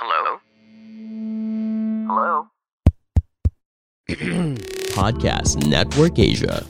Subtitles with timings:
[0.00, 0.40] Hello?
[2.08, 2.32] Hello?
[4.96, 6.64] Podcast Network Asia.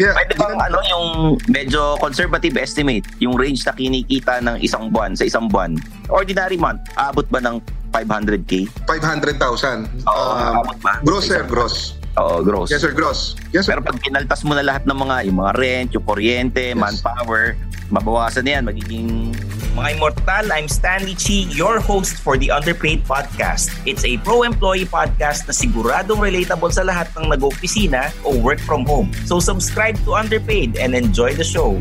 [0.00, 1.06] Yeah, Pwede bang ano yung
[1.46, 5.76] medyo conservative estimate, yung range na kinikita ng isang buwan sa isang buwan?
[6.08, 7.60] Ordinary month, abot ba ng
[7.92, 8.64] 500k?
[8.88, 9.92] 500,000.
[10.08, 11.04] Oo, Um, abot ba?
[11.04, 11.99] gross, Sa sir, gross.
[12.20, 12.68] Oo, gross.
[12.68, 13.32] Yes, sir, gross.
[13.48, 13.72] Yes, sir.
[13.72, 17.56] Pero pag kinaltas mo na lahat ng mga, yung mga rent, yung kuryente, manpower,
[17.88, 19.32] mabawasan na yan, magiging...
[19.72, 23.72] Mga Immortal, I'm Stanley Chi, your host for the Underpaid Podcast.
[23.88, 29.14] It's a pro-employee podcast na siguradong relatable sa lahat ng nag-opisina o work from home.
[29.24, 31.80] So subscribe to Underpaid and enjoy the show.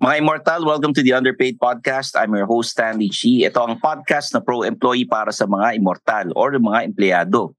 [0.00, 2.16] Mga Immortal, welcome to the Underpaid Podcast.
[2.16, 3.44] I'm your host, Stanley Chi.
[3.44, 7.52] Ito ang podcast na pro-employee para sa mga Immortal or mga empleyado.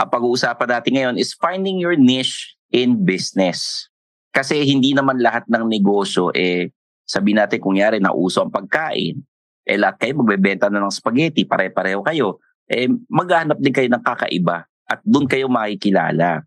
[0.00, 3.88] Ang pag-uusapan natin ngayon is finding your niche in business.
[4.32, 6.72] Kasi hindi naman lahat ng negosyo, eh,
[7.04, 9.20] sabi natin kung yari na uso ang pagkain,
[9.68, 14.64] eh lahat kayo magbebenta na ng spaghetti, pare-pareho kayo, eh maghanap din kayo ng kakaiba
[14.88, 16.40] at doon kayo makikilala.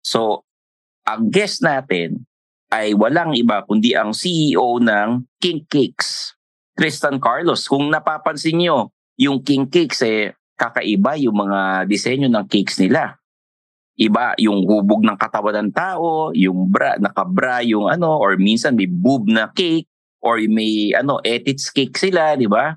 [0.00, 0.48] So,
[1.04, 2.24] ang guest natin
[2.72, 6.34] ay walang iba kundi ang CEO ng King Cakes,
[6.74, 7.68] Tristan Carlos.
[7.68, 8.90] Kung napapansin nyo,
[9.20, 13.20] yung King Cakes eh kakaiba yung mga disenyo ng cakes nila.
[13.96, 18.88] Iba yung hubog ng katawan ng tao, yung bra, nakabra yung ano, or minsan may
[18.88, 19.88] boob na cake,
[20.20, 22.76] or may ano, etits cake sila, di ba?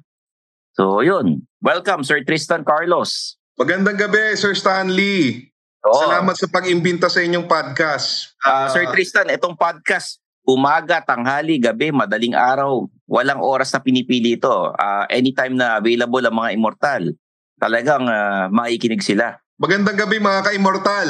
[0.76, 1.44] So, yun.
[1.60, 3.36] Welcome, Sir Tristan Carlos.
[3.60, 5.52] Magandang gabi, Sir Stanley.
[5.84, 6.08] Oo.
[6.08, 8.36] Salamat sa pag-imbita sa inyong podcast.
[8.44, 14.72] Ah, Sir Tristan, itong podcast, umaga, tanghali, gabi, madaling araw, walang oras na pinipili ito.
[14.80, 17.04] Ah, anytime na available ang mga immortal,
[17.60, 19.38] talagang ah, makikinig sila.
[19.60, 21.08] Magandang gabi mga ka-immortal.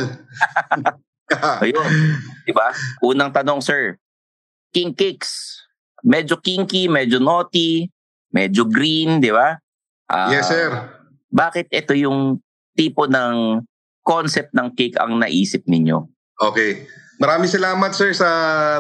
[1.63, 1.89] Ayun,
[2.41, 2.73] di ba?
[3.05, 4.01] Unang tanong, sir.
[4.73, 5.61] King Cakes,
[6.01, 7.85] medyo kinky, medyo naughty,
[8.33, 9.53] medyo green, di ba?
[10.09, 10.73] Ah, yes, sir.
[11.29, 12.41] Bakit ito yung
[12.73, 13.61] tipo ng
[14.01, 16.09] concept ng cake ang naisip ninyo?
[16.41, 16.89] Okay.
[17.19, 18.29] Maraming salamat sir sa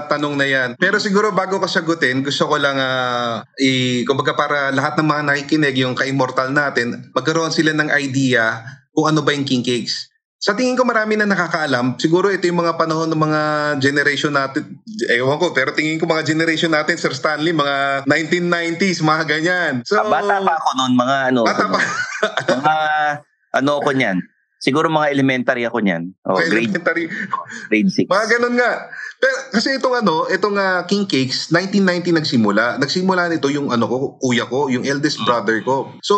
[0.07, 0.69] tanong na yan.
[0.79, 5.23] Pero siguro bago ko sagutin, gusto ko lang uh, i kumbaga para lahat ng mga
[5.27, 8.63] nakikinig yung ka-immortal natin, magkaroon sila ng idea
[8.95, 10.07] kung ano ba yung king cakes.
[10.39, 11.99] Sa tingin ko marami na nakakaalam.
[11.99, 13.41] Siguro ito yung mga panahon ng mga
[13.83, 14.71] generation natin.
[15.11, 19.73] Ewan ko, pero tingin ko mga generation natin, Sir Stanley, mga 1990s, mga ganyan.
[19.83, 21.41] So, Ah, bata pa ako noon, mga ano.
[21.43, 21.79] Bata pa.
[22.55, 22.75] mga
[23.51, 24.17] ano ko niyan.
[24.59, 26.11] Siguro mga elementary ako niyan.
[26.27, 27.05] O, Mga grade, elementary.
[27.71, 28.11] grade 6.
[28.11, 28.71] Mga ganun nga.
[29.19, 32.75] Pero kasi itong ano, itong uh, King Cakes, 1990 nagsimula.
[32.75, 35.95] Nagsimula nito yung ano ko, kuya ko, yung eldest brother ko.
[36.03, 36.15] So,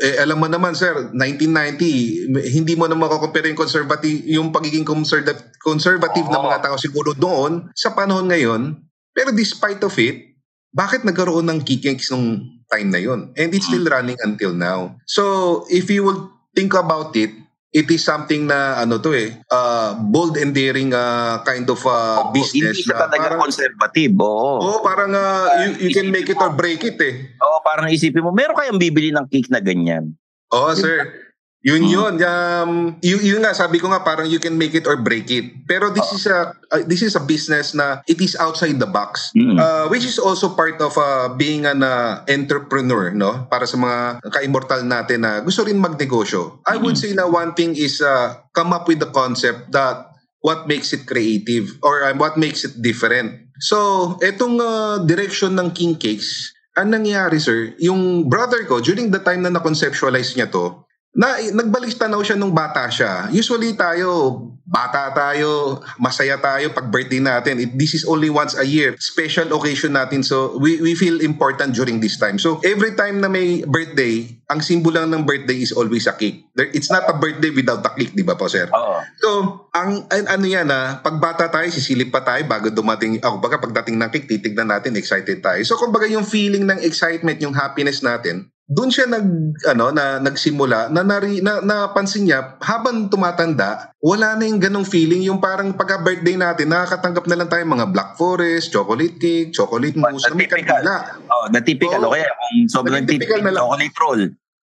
[0.00, 5.52] eh, alam mo naman sir, 1990, hindi mo na makakompare yung conservative, yung pagiging conservative,
[5.60, 8.76] conservative ng mga tao siguro doon sa panahon ngayon.
[9.12, 10.32] Pero despite of it,
[10.72, 13.32] bakit nagkaroon ng King Cakes nung time na yon?
[13.34, 14.96] And it's still running until now.
[15.04, 17.32] So, if you will think about it,
[17.70, 22.26] it is something na ano to eh uh, bold and daring uh, kind of uh,
[22.34, 24.12] business Hindi siya talaga conservative.
[24.18, 24.58] Oo.
[24.58, 28.26] oh parang uh, you, you can make it or break it eh Oo, parang isipin
[28.26, 30.14] mo, meron kayang bibili ng cake na ganyan.
[30.50, 31.29] oh sir
[31.60, 31.92] Yun Mm.
[31.92, 32.14] yun.
[32.24, 32.72] Um,
[33.04, 35.68] yun, yun nga, sabi ko nga parang you can make it or break it.
[35.68, 39.28] Pero this is a uh, this is a business na it is outside the box.
[39.36, 39.60] Mm.
[39.60, 43.44] Uh, which is also part of uh, being an uh, entrepreneur, no?
[43.52, 46.64] Para sa mga ka-immortal natin na gusto rin magnegosyo.
[46.64, 50.64] I would say na one thing is uh, come up with the concept that what
[50.64, 53.36] makes it creative or uh, what makes it different.
[53.60, 59.20] So, etong uh, direction ng King Cakes, ang nangyari sir, yung brother ko, during the
[59.20, 60.80] time na na-conceptualize niya to,
[61.10, 63.26] na nagbalik tanaw siya nung bata siya.
[63.34, 67.58] Usually tayo, bata tayo, masaya tayo pag birthday natin.
[67.58, 68.94] It, this is only once a year.
[69.02, 70.22] Special occasion natin.
[70.22, 72.38] So we, we feel important during this time.
[72.38, 76.46] So every time na may birthday, ang symbol lang ng birthday is always a cake.
[76.54, 78.70] There, it's not a birthday without a cake, di ba po sir?
[78.70, 78.98] Oo.
[79.18, 79.28] So,
[79.74, 83.62] ang, an- ano yan na, pag bata tayo, sisilip pa tayo bago dumating, ako baga
[83.62, 85.62] pagdating ng cake, titignan natin, excited tayo.
[85.62, 89.26] So, kumbaga yung feeling ng excitement, yung happiness natin, doon siya nag
[89.66, 95.26] ano na nagsimula na, nari, na napansin niya habang tumatanda wala na yung ganong feeling
[95.26, 99.98] yung parang pagka birthday natin nakakatanggap na lang tayo mga black forest chocolate cake chocolate
[99.98, 102.10] mousse na may kandila Oh, na typical Oo.
[102.10, 103.62] o kaya kung sobrang typical typical na lang.
[103.66, 104.22] chocolate roll.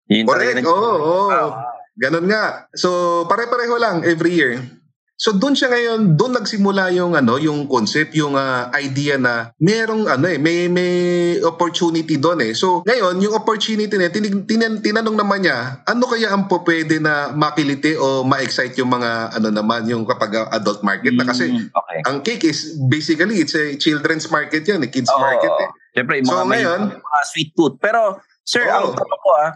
[0.09, 0.65] Yun Correct.
[0.65, 1.25] Oo, oo.
[1.29, 1.49] Wow.
[1.97, 2.69] Ganun nga.
[2.73, 2.89] So,
[3.29, 4.61] pare-pareho lang every year.
[5.23, 10.11] So doon siya ngayon, doon nagsimula yung ano, yung concept, yung ah, idea na merong
[10.11, 10.91] ano eh, may may
[11.39, 12.59] opportunity doon eh.
[12.59, 17.31] So ngayon, yung opportunity na tinig, tinan, tinanong naman niya, ano kaya ang pwede na
[17.31, 21.71] makiliti o ma-excite yung mga ano naman yung kapag ah, adult market na kasi Mm,
[21.71, 21.99] okay.
[22.03, 25.23] ang cake is basically it's a children's market yan, eh, kids Oo.
[25.23, 25.69] market eh.
[25.93, 27.77] Siyempre, yung mga, So, may- ngayon- mga sweet tooth.
[27.79, 28.91] Pero, sir, Oo.
[28.91, 29.51] ang tanong ko ah,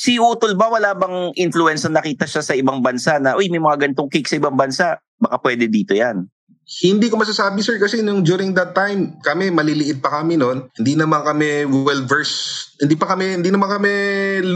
[0.00, 3.60] si Utol ba wala bang influence na nakita siya sa ibang bansa na, uy, may
[3.60, 6.24] mga ganitong cake sa ibang bansa, baka pwede dito yan.
[6.70, 10.70] Hindi ko masasabi sir kasi nung during that time kami maliliit pa kami noon.
[10.78, 12.78] Hindi naman kami well versed.
[12.78, 13.92] Hindi pa kami hindi naman kami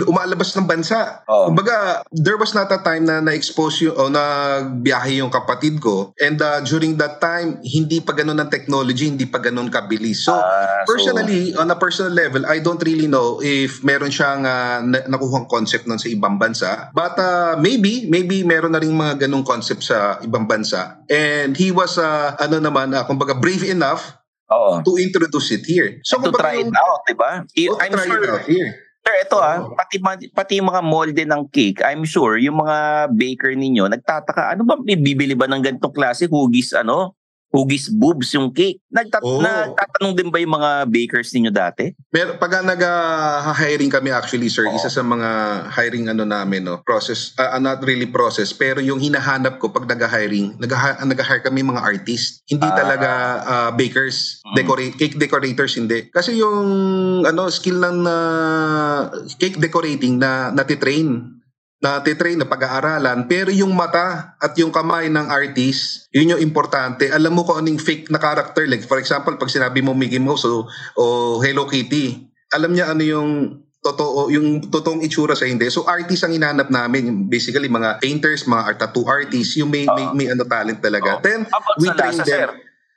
[0.06, 1.26] umalabas ng bansa.
[1.26, 1.50] Oo.
[1.50, 6.38] Kumbaga there was not a time na na-expose yung o nagbiyahe yung kapatid ko and
[6.38, 10.22] uh, during that time hindi pa ganun ang technology, hindi pa ganun kabilis.
[10.22, 14.86] So so- personally on a personal level I don't really know if meron siyang uh,
[14.86, 16.94] na- nakuhang concept nun sa ibang bansa.
[16.94, 21.02] But uh, maybe maybe meron na rin mga ganung concept sa ibang bansa.
[21.10, 22.03] And he was uh,
[22.36, 24.14] ano naman uh, kumbaga brave enough
[24.48, 24.80] Oo.
[24.82, 25.98] to introduce it here.
[26.02, 27.42] So, to try it yung- out, di ba?
[27.42, 28.70] I- Oh, I'm try sure, it out here.
[29.04, 30.00] sir, ito ah, pati,
[30.32, 34.80] pati yung mga molde ng cake, I'm sure, yung mga baker ninyo, nagtataka, ano ba,
[34.80, 37.12] bibili ba ng ganitong klase, hugis, ano,
[37.54, 38.82] hugis boobs yung cake?
[38.90, 39.38] Nagtat- Oo.
[39.38, 41.94] Nagtatanong din ba yung mga bakers ninyo dati?
[42.10, 44.74] Mer pag nag-hiring kami actually sir, Oo.
[44.74, 45.30] isa sa mga
[45.70, 50.58] hiring ano namin no, process uh, not really process pero yung hinahanap ko pag nag-hiring,
[50.58, 52.42] nag-hire kami mga artist.
[52.50, 52.74] Hindi Ah.
[52.74, 53.10] talaga
[53.46, 54.54] uh, bakers, Mm.
[54.56, 56.10] decorate cake decorators hindi.
[56.10, 56.66] Kasi yung
[57.22, 59.00] ano skill ng uh,
[59.36, 61.33] cake decorating na natitrain
[61.84, 67.36] natitrain na pag-aaralan pero yung mata at yung kamay ng artist yun yung importante alam
[67.36, 70.64] mo kung anong fake na character like for example pag sinabi mo Mickey Mouse o,
[70.96, 71.04] o
[71.44, 72.24] Hello Kitty
[72.56, 73.30] alam niya ano yung
[73.84, 78.62] totoo yung totoong itsura sa hindi so artist ang inanap namin basically mga painters mga
[78.64, 81.22] art tattoo artists yung may may, may ano talent talaga Oo.
[81.22, 82.50] then About we train lasa, them sir.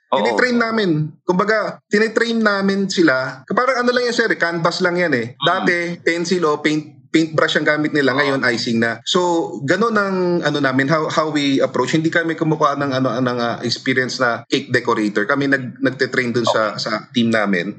[0.08, 0.24] Oo.
[0.24, 0.90] Tinitrain namin.
[1.20, 3.44] Kumbaga, tinitrain namin sila.
[3.44, 5.36] Parang ano lang yan, sir, canvas lang yan eh.
[5.36, 9.02] Dati, pencil o paint paintbrush ang gamit nila ngayon icing na.
[9.02, 11.98] So, ganun ang ano namin how how we approach.
[11.98, 15.26] Hindi kami kumukuha ng ano ng ah, experience na cake decorator.
[15.26, 17.74] Kami nag nagte-train dun sa sa team namin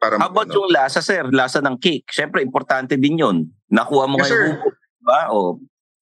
[0.00, 0.56] para How about ano.
[0.64, 1.28] yung lasa, sir?
[1.28, 2.08] Lasa ng cake.
[2.08, 3.44] Siyempre, importante din yun.
[3.68, 4.48] Nakuha mo Yes, ngayon.
[4.96, 5.20] Diba?
[5.28, 5.60] O,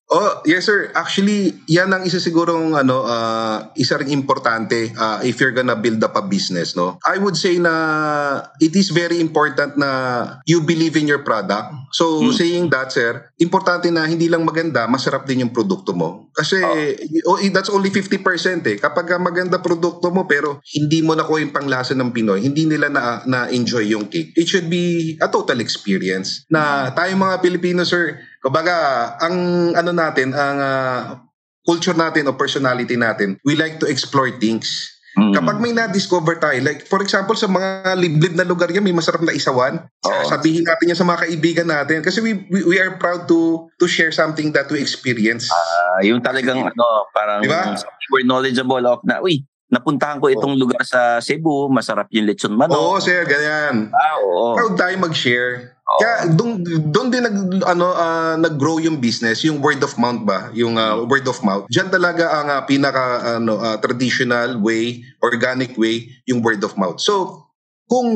[0.08, 0.88] Oh, yes sir.
[0.96, 6.00] Actually, yan ang isa sigurong ano ah, isa ring importante ah, if you're gonna build
[6.00, 6.96] up a business, no.
[7.04, 11.92] I would say na it is very important na you believe in your product.
[11.92, 12.32] So, Hmm.
[12.32, 16.32] saying that, sir, importante na hindi lang maganda, masarap din yung produkto mo.
[16.32, 16.56] Kasi
[17.28, 18.80] oh, that's only 50% eh.
[18.80, 22.88] Kapag ah, maganda produkto mo pero hindi mo nakuha yung panglasa ng Pinoy, hindi nila
[22.88, 24.32] na na-enjoy yung cake.
[24.40, 26.48] It should be a total experience.
[26.48, 28.74] Na tayong mga Pilipino, sir, kumbaga,
[29.18, 29.36] ang
[29.74, 31.00] ano natin, ang ah,
[31.64, 34.88] culture natin o personality natin, we like to explore things.
[35.20, 38.96] mm, Kapag may na-discover tayo, like for example sa mga liblib na lugar yan, may
[38.96, 40.24] masarap na isawan, Oo.
[40.24, 43.84] sabihin natin yan sa mga kaibigan natin kasi we, we, we are proud to to
[43.84, 45.44] share something that we experience.
[45.52, 47.76] ah, yung talagang ano, parang Diba?
[48.08, 52.60] we're knowledgeable of na, uy, napuntahan ko itong lugar sa Cebu, masarap yung lechon Oo,
[52.64, 53.04] manok.
[53.04, 53.92] sir, ganyan.
[53.92, 54.56] Ah, oo.
[54.56, 55.76] Proud tayo mag-share.
[55.88, 56.00] Oo.
[56.04, 56.60] Kaya doon
[56.92, 61.00] doon din nag ano ah, nag-grow yung business, yung word of mouth ba, yung ah,
[61.00, 61.64] word of mouth.
[61.72, 67.00] Diyan talaga ang ah, pinaka ano ah, traditional way, organic way, yung word of mouth.
[67.00, 67.48] So
[67.88, 68.12] kung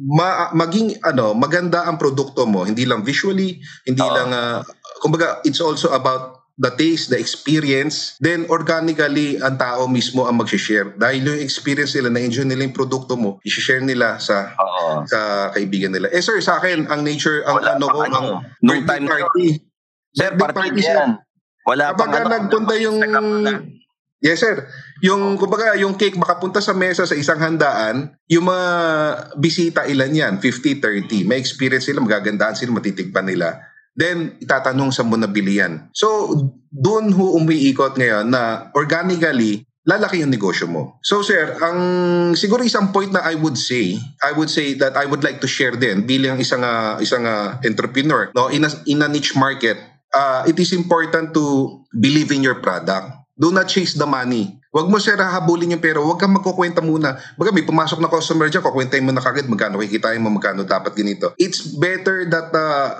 [0.00, 4.16] ma- maging ano maganda ang produkto mo, hindi lang visually, hindi Oo.
[4.16, 4.64] lang ah,
[5.04, 10.94] kumbaga, it's also about the taste, the experience, then organically, ang tao mismo ang mag-share.
[10.94, 15.02] Dahil yung experience nila, na-enjoy nila yung produkto mo, i-share nila sa Oo.
[15.06, 16.06] sa kaibigan nila.
[16.14, 18.14] Eh sir, sa akin, ang nature, ang Wala ano ko, ano.
[18.14, 18.28] ang
[18.62, 19.46] Nung birthday time party.
[20.14, 20.94] Sir, Birthday party party, sir.
[20.94, 21.10] yan.
[21.64, 22.34] Wala Kapag pang ano.
[22.38, 22.98] nagpunta yung...
[24.24, 24.56] Yes, sir.
[25.04, 28.68] Yung, kumbaga, yung cake makapunta sa mesa sa isang handaan, yung mga
[29.36, 31.28] bisita ilan yan, 50, 30.
[31.28, 33.60] May experience sila, magagandaan sila, matitigpan nila.
[33.94, 35.88] Then, itatanong sa mo nabili yan.
[35.94, 36.34] So,
[36.74, 40.98] doon ho umiikot ngayon na organically, lalaki yung negosyo mo.
[41.04, 41.78] So sir, ang
[42.34, 45.48] siguro isang point na I would say, I would say that I would like to
[45.48, 49.76] share din bilang isang ah, isang ah, entrepreneur, no, in a, in a niche market,
[50.10, 53.12] uh, it is important to believe in your product.
[53.36, 54.56] Do not chase the money.
[54.74, 56.02] Huwag mo sir hahabulin yung pera.
[56.02, 57.14] Huwag kang magkukwenta muna.
[57.38, 60.94] Baga may pumasok na customer dyan, kukwentahin mo na kagad magkano kikitain mo, magkano dapat
[60.98, 61.34] ganito.
[61.38, 62.90] It's better that uh,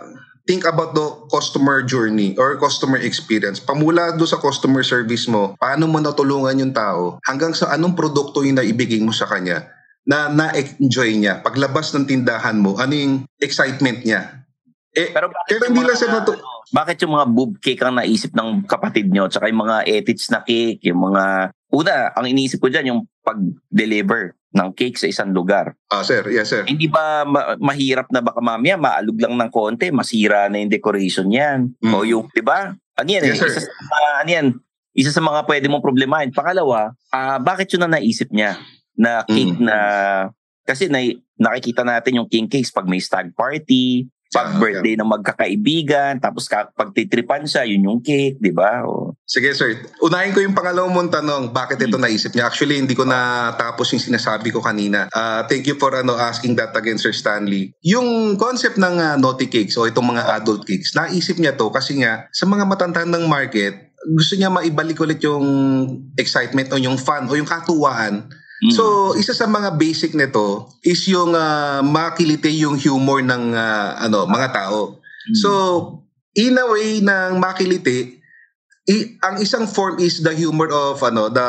[0.44, 3.60] think about the customer journey or customer experience.
[3.60, 8.44] Pamula do sa customer service mo, paano mo natulungan yung tao hanggang sa anong produkto
[8.44, 9.64] yung naibigay mo sa kanya
[10.04, 11.40] na na-enjoy niya.
[11.40, 14.44] Paglabas ng tindahan mo, ano yung excitement niya.
[14.94, 17.98] Eh, Pero bakit pero hindi lang sa natu- ano, bakit yung mga boob cake ang
[17.98, 21.50] naisip ng kapatid nyo tsaka yung mga etits na cake, yung mga...
[21.74, 25.74] Una, ang iniisip ko dyan yung pag-deliver ng cake sa isang lugar.
[25.90, 26.22] Ah, sir.
[26.30, 26.62] Yes, sir.
[26.62, 31.26] Hindi ba ma- mahirap na baka mamaya maalog lang ng konti, masira na yung decoration
[31.26, 31.74] yan.
[31.82, 31.92] Mm.
[31.92, 32.70] O yung, di ba?
[32.94, 33.34] Ano yan eh?
[33.34, 33.50] Yes, sir.
[33.50, 34.46] Isa sa, mga- ano yan?
[34.94, 36.30] Isa sa mga pwede mong problemahin.
[36.30, 38.62] Pangalawa, ah, bakit yun na naisip niya
[38.94, 39.66] na cake Mm.
[39.66, 39.76] na...
[40.64, 41.02] Kasi na,
[41.36, 46.72] nakikita natin yung king cakes pag may stag party, pag birthday ng magkakaibigan, tapos ka,
[46.72, 48.80] pag titripan siya, yun yung cake, di ba?
[48.82, 52.44] O, Sige sir, unahin ko yung pangalawang mong tanong, bakit ito naisip niya?
[52.44, 55.08] Actually, hindi ko natapos yung sinasabi ko kanina.
[55.16, 57.72] Ah, thank you for ano asking that again, Sir Stanley.
[57.80, 62.04] Yung concept ng ah, naughty cakes o itong mga adult cakes, naisip niya to kasi
[62.04, 65.44] nga sa mga matandang market, gusto niya maibalik ulit yung
[66.20, 68.76] excitement o yung fun o yung katuwaan mm.
[68.76, 74.28] So, isa sa mga basic nito is yung ah, makilite yung humor ng ah, ano
[74.28, 75.00] mga tao.
[75.32, 75.36] Mm.
[75.40, 75.50] So,
[76.36, 78.13] in a way ng makilite,
[78.84, 81.48] i- ang isang form is the humor of ano the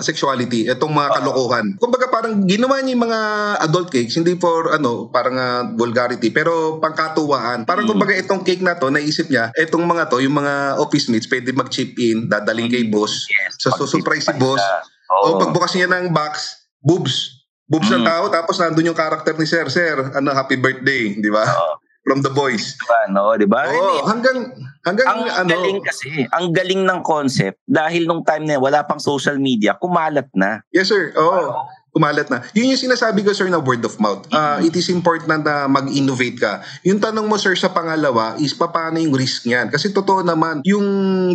[0.00, 3.20] sexuality itong mga kalokohan kumbaga parang ginawa niya yung mga
[3.60, 7.90] adult cakes hindi for ano parang ah, vulgarity pero pangkatuwaan parang Mm.
[7.90, 11.52] kumbaga itong cake na to naisip niya itong mga to yung mga office mates pwede
[11.52, 14.80] mag-chip in dadaling kay boss yes, so susurprise si boss siya.
[15.14, 16.32] o pagbukas niya ng box,
[16.80, 17.44] boobs.
[17.64, 18.08] Boobs ng Mm.
[18.10, 19.64] tao, tapos nandun yung character ni Sir.
[19.68, 21.44] Sir, ano, happy birthday, di ba?
[21.44, 21.80] Oo.
[22.04, 22.76] From the boys.
[22.76, 23.32] Diba, no?
[23.32, 23.64] Diba?
[23.64, 24.52] Oo, hanggang,
[24.84, 29.00] hanggang, ang ano, galing kasi, ang galing ng concept dahil nung time na wala pang
[29.00, 30.60] social media, kumalat na.
[30.68, 32.42] yes sir, oo, kumalat na.
[32.52, 34.26] Yun yung sinasabi ko sir na word of mouth.
[34.26, 34.66] Mm-hmm.
[34.66, 36.52] it is important na mag-innovate ka.
[36.82, 39.70] Yung tanong mo sir sa pangalawa is paano yung risk niyan?
[39.70, 40.84] Kasi totoo naman, yung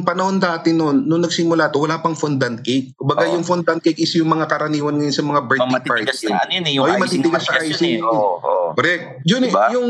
[0.03, 2.91] panahon dati noon, nung nagsimula to, wala pang fondant cake.
[2.93, 3.39] Kumbaga Oo.
[3.39, 6.27] yung fondant cake is yung mga karaniwan ngayon sa mga birthday matitigas party.
[6.27, 7.95] na, ano yun eh, yung Oo, yung icing matitigas sa matigas yun icing.
[7.95, 8.03] eh.
[8.03, 8.67] Oo, oo.
[8.69, 9.03] Correct.
[9.23, 9.65] Yun, Diba?
[9.71, 9.89] yung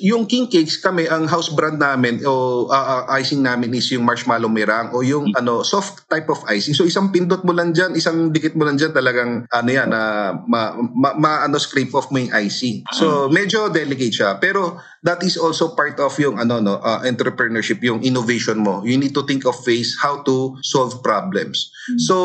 [0.00, 2.32] yung king cakes kami ang house brand namin o
[2.68, 5.40] ah, ah, icing namin is yung marshmallow merang o yung Hmm.
[5.40, 6.72] ano soft type of icing.
[6.72, 10.02] So isang pindot mo lang diyan, isang dikit mo lang diyan talagang ano yan na
[10.46, 12.84] ma, ma, ma- ano scrape off mo yung.
[12.84, 12.96] Hmm.
[12.96, 17.80] So medyo delicate siya pero that is also part of yung ano no ah, entrepreneurship,
[17.84, 18.80] yung innovation mo.
[18.82, 21.70] You need to think of ways how to solve problems.
[21.90, 21.98] Hmm.
[22.00, 22.16] So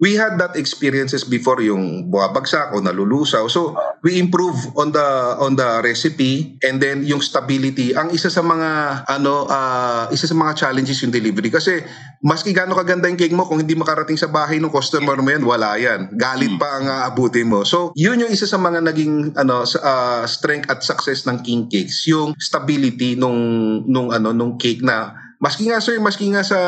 [0.00, 3.46] we had that experiences before yung buwabagsak o nalulusaw.
[3.52, 7.92] So we improve on the on the recipe and then yung stability.
[7.92, 11.84] Ang isa sa mga ano ah, isa sa mga challenges yung delivery kasi
[12.24, 15.44] maski gaano kaganda yung cake mo kung hindi makarating sa bahay ng customer mo yan,
[15.44, 16.16] wala yan.
[16.16, 17.62] Galit pa ang aabutin mo.
[17.68, 22.08] So yun yung isa sa mga naging ano ah, strength at success ng King Cakes,
[22.08, 23.36] yung stability nung
[23.84, 26.60] nung ano nung cake na Maski nga sir, maski nga sa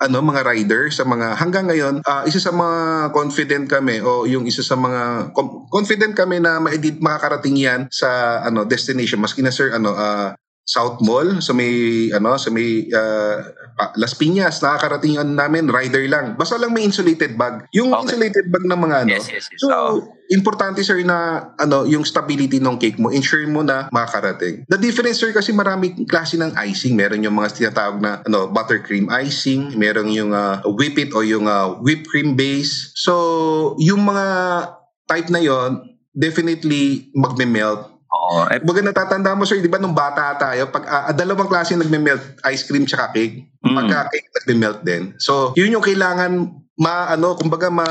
[0.00, 4.48] ano mga rider sa mga hanggang ngayon, ah, isa sa mga confident kami o yung
[4.48, 9.20] isa sa mga com- confident kami na ma-edit makakarating yan sa ano destination.
[9.20, 10.32] Maski na sir ano ah,
[10.64, 13.44] South Mall sa may ano sa may ah,
[13.82, 16.38] pa- Las Piñas nakakarating yan namin rider lang.
[16.38, 17.66] Basta lang may insulated bag.
[17.74, 18.14] Yung Okay.
[18.14, 19.10] insulated bag ng mga ano.
[19.10, 19.58] Yes, yes, yes.
[19.58, 19.94] So, Oo.
[20.30, 25.20] importante sir na ano yung stability ng cake mo ensure mo na makakarating the difference
[25.20, 30.08] sir kasi marami klase ng icing meron yung mga tinatawag na ano buttercream icing meron
[30.08, 33.12] yung uh, whip it o yung uh, whipped cream base so
[33.76, 34.24] yung mga
[35.04, 35.84] type na yon
[36.16, 37.91] definitely magme-melt
[38.22, 38.46] Oo.
[38.46, 42.38] Eh, Kumbaga natatanda mo sir, di ba nung bata tayo, pag ah, dalawang klase nagme-melt,
[42.46, 43.50] ice cream tsaka cake.
[43.66, 43.74] Mm.
[43.74, 45.02] Pagka cake nagme-melt din.
[45.18, 47.86] So, yun yung kailangan ma ano, kumbaga ma,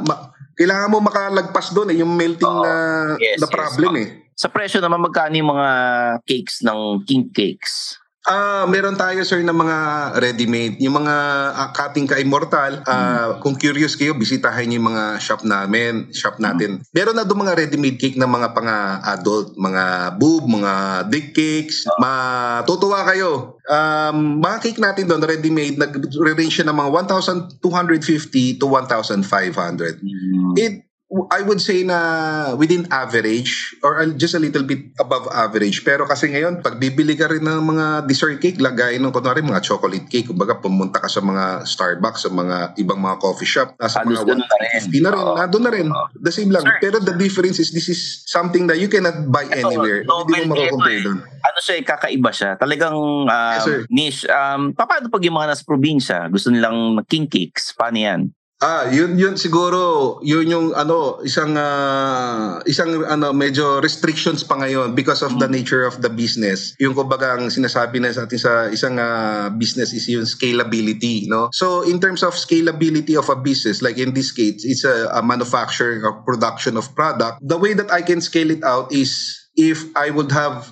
[0.00, 2.64] ma kailangan mo makalagpas doon eh, yung melting Oo.
[2.64, 2.72] na,
[3.20, 3.52] Yes, na yes.
[3.52, 4.08] problem eh.
[4.34, 5.68] sa presyo naman, magkano yung mga
[6.26, 8.02] cakes ng king cakes?
[8.24, 9.76] Ah, meron tayo sir ng mga
[10.16, 10.80] ready-made.
[10.80, 11.16] Yung mga
[11.52, 16.40] uh, cutting ka immortal, ah, kung curious kayo, bisitahin niyo yung mga shop namin, shop
[16.40, 16.80] natin.
[16.96, 21.84] Meron na doon mga ready-made cake ng mga pang-adult, mga boob, mga dick cakes.
[22.00, 23.60] Matutuwa kayo.
[23.68, 26.90] Um, mga cake natin doon, ready-made, nag-range siya ng mga
[27.60, 30.00] 1,250 to 1,500.
[30.56, 30.88] It
[31.30, 31.98] I would say na
[32.58, 35.86] within average or just a little bit above average.
[35.86, 39.62] Pero kasi ngayon, pag bibili ka rin ng mga dessert cake, lagay nung kunwari mga
[39.62, 44.02] chocolate cake, kumbaga pumunta ka sa mga Starbucks, sa mga ibang mga coffee shop, nasa
[44.02, 44.82] Halos mga ganun na rin.
[44.90, 45.88] 150 na rin, nandun na rin.
[46.18, 46.66] The same lang.
[46.66, 46.78] Sir.
[46.82, 50.02] Pero the difference is this is something that you cannot buy Ito, anywhere.
[50.02, 51.18] Hindi mo makakompare doon.
[51.22, 52.50] Ano siya, eh, kakaiba siya.
[52.58, 53.80] Talagang um, Yes, sir.
[53.86, 54.26] niche.
[54.26, 57.70] Um, paano pag yung mga nasa probinsya, gusto nilang king cakes?
[57.76, 58.20] Paano yan?
[58.62, 64.94] Ah, yun yun siguro, yun yung ano, isang ah, isang ano medyo restrictions pa ngayon
[64.94, 66.72] because of the nature of the business.
[66.78, 71.50] Yung kumbaga ang sinasabi na sa atin sa isang ah, business is yung scalability, no?
[71.50, 75.20] So in terms of scalability of a business, like in this case, it's a, a
[75.20, 77.42] manufacturing or production of product.
[77.42, 80.70] The way that I can scale it out is if I would have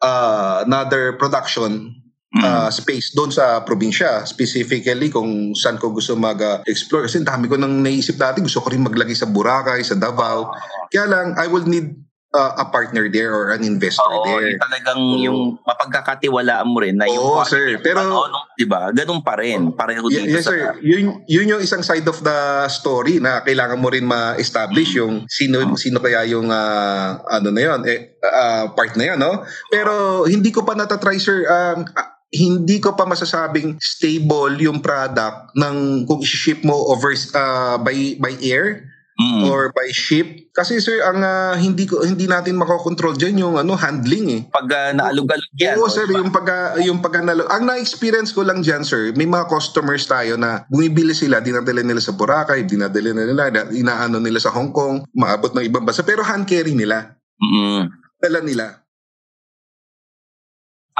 [0.00, 1.99] uh, another production
[2.38, 4.22] uh, space doon sa probinsya.
[4.28, 7.10] Specifically kung saan ko gusto mag-explore.
[7.10, 8.38] Kasi ang dami ko nang naisip dati.
[8.38, 10.54] Gusto ko rin maglagay sa Boracay, sa Davao.
[10.90, 11.98] Kaya lang, I will need
[12.34, 14.54] uh, a partner there or an investor Oo, there.
[14.54, 15.18] yung talagang Oo.
[15.22, 17.78] yung mapagkakatiwalaan mo rin na yung Oo, sir.
[17.82, 18.90] Pero- ano, ano, di ba?
[18.94, 19.74] Ganun pa rin.
[19.74, 20.54] Pareho dito yes sa...
[20.54, 22.38] sir, yun, yun yung isang side of the
[22.70, 27.80] story na kailangan mo rin ma-establish yung sino sino kaya yung ah, ano na yun,
[27.86, 29.42] eh, ah, part na yun, no?
[29.70, 31.82] Pero hindi ko pa natatry sir, um,
[32.30, 38.34] hindi ko pa masasabing stable yung product ng kung i-ship mo over ah, by by
[38.40, 38.86] air
[39.20, 39.52] Mm.
[39.52, 43.76] or by ship kasi sir ang ah, hindi ko hindi natin makokontrol diyan yung ano
[43.76, 45.76] handling eh Pag uh, naalog-alog yan.
[45.76, 46.16] Oo sir, ba?
[46.16, 50.40] yung pagka, yung pagka nalo- Ang na-experience ko lang dyan sir, may mga customers tayo
[50.40, 55.52] na bumibili sila, dinadala nila sa Boracay, dinadala nila, inaano nila sa Hong Kong, maabot
[55.52, 57.12] ng ibang bansa, pero hand carry nila.
[57.36, 57.92] Mm.
[58.16, 58.80] Dala nila.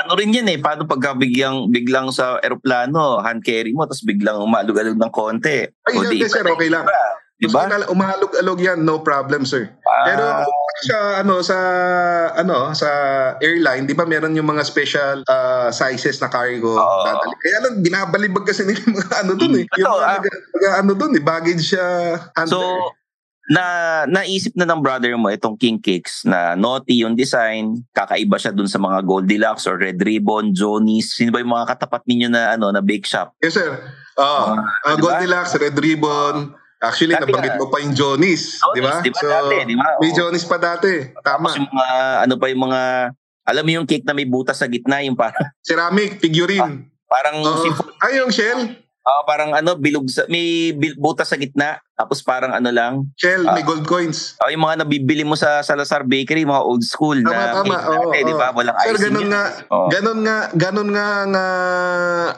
[0.01, 4.41] Ano rin yan eh, paano pagka biglang, biglang sa eroplano, hand carry mo, tapos biglang
[4.41, 5.69] umalog-alog ng konti.
[5.69, 6.89] Ay, O, di hindi, sir, okay lang.
[7.41, 7.65] Di ba?
[7.65, 9.73] Mas umahalog-alog yan, no problem sir.
[9.89, 10.05] Ah.
[10.05, 10.25] Pero
[10.85, 11.59] sa ano sa
[12.37, 12.89] ano sa
[13.41, 17.01] airline, 'di ba meron yung mga special ah, sizes na cargo Oo.
[17.09, 17.37] dadali.
[17.41, 19.65] Kaya lang binabalibag kasi nila mga ano doon eh.
[19.73, 20.21] Yung Ito, mga, ah.
[20.53, 21.87] mga ano doon eh, baggage siya
[22.45, 22.61] So,
[23.51, 23.65] na
[24.07, 28.71] naisip na ng brother mo itong King Cakes na naughty yung design, kakaiba siya dun
[28.71, 31.11] sa mga Goldilocks or Red Ribbon, Johnny's.
[31.11, 33.35] Sino ba yung mga katapat ninyo na ano na bake shop?
[33.43, 33.75] Yes, sir.
[34.15, 34.55] Oo.
[34.55, 35.19] Ah, Ah, di ba?
[35.19, 36.55] Goldilocks, Red Ribbon.
[36.79, 38.57] Actually, Dati nabanggit mo pa yung Johnny's.
[38.73, 39.03] Di ba?
[39.03, 39.99] di ba dati, di ba?
[39.99, 40.15] May.
[40.15, 41.11] Johnny's pa dati.
[41.21, 41.59] Tapos Tama.
[41.59, 42.81] yung mga, ano pa yung mga,
[43.45, 46.87] alam mo yung cake na may butas sa gitna, yung parang, Ceramic, figurine.
[47.05, 47.67] parang, Oo.
[47.67, 48.80] sipon- Ay, yung shell.
[49.03, 53.45] Ah, parang ano, bilog sa, may bil- butas sa gitna, tapos parang ano lang, Shell,
[53.47, 53.67] may Ah.
[53.67, 54.37] gold coins.
[54.39, 57.77] oh, yung mga nabibili mo sa Salazar Bakery, mga old school Tama, na tama.
[57.87, 58.49] Oo, dati, di ba?
[58.51, 59.89] Walang Sir, icing ganun nga, Oo.
[59.89, 61.47] ganun nga, ganun nga, nga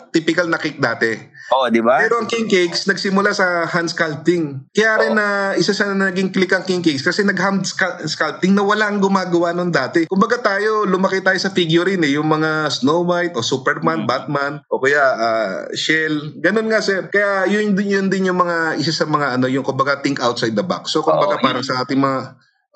[0.08, 1.10] typical na cake dati.
[1.52, 2.00] Oo, di ba?
[2.00, 4.64] Pero ang King Cakes, nagsimula sa hand sculpting.
[4.72, 8.64] Kaya rin na isa sa naging click ang King Cakes kasi nag-hand scu- sculpting na
[8.64, 10.08] wala ang gumagawa nun dati.
[10.08, 14.08] Kumbaga tayo, lumaki tayo sa figurine eh, yung mga Snow White o Superman, Mm.
[14.08, 16.40] Batman, o kaya ah, Shell.
[16.40, 17.12] Ganun nga sir.
[17.12, 20.56] Kaya yun, din- yun din yung mga, isa sa mga ano, yung kumbaga think outside
[20.56, 20.90] the box.
[20.90, 21.68] So kumbaga Oo, parang yun.
[21.68, 22.20] sa ating mga,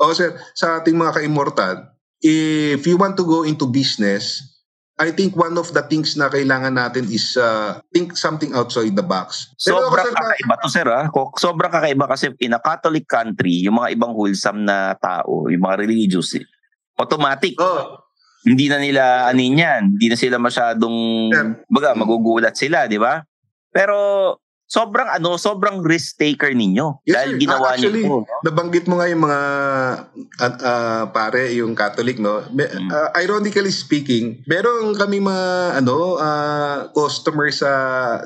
[0.05, 1.89] oh sir, sa ating mga ka-immortal,
[2.21, 4.56] if you want to go into business,
[4.97, 9.05] I think one of the things na kailangan natin is uh, think something outside the
[9.05, 9.53] box.
[9.61, 10.87] Pero ako, sir, na- kakaiba to, sir.
[10.87, 11.03] Ha?
[11.13, 15.61] Ko- Sobrang kakaiba kasi in a Catholic country, yung mga ibang wholesome na tao, yung
[15.61, 16.45] mga religious, eh,
[16.97, 17.61] automatic.
[17.61, 18.01] Oh,
[18.41, 19.83] Hindi na nila anin yan.
[19.93, 20.97] Hindi na sila masyadong,
[21.29, 21.67] Yeah.
[21.67, 23.21] baga, magugulat sila, di ba?
[23.69, 23.99] Pero,
[24.67, 27.01] sobrang ano, sobrang risk taker ninyo.
[27.07, 27.41] Yes, dahil sir.
[27.47, 28.43] ginawa Ah, actually, niyo po.
[28.43, 29.41] nabanggit mo nga yung mga
[30.43, 32.43] ah, ah, pare, yung Catholic, no?
[32.51, 32.91] Mm.
[32.91, 37.71] ah, ironically speaking, meron kami mga ano, ah, customer sa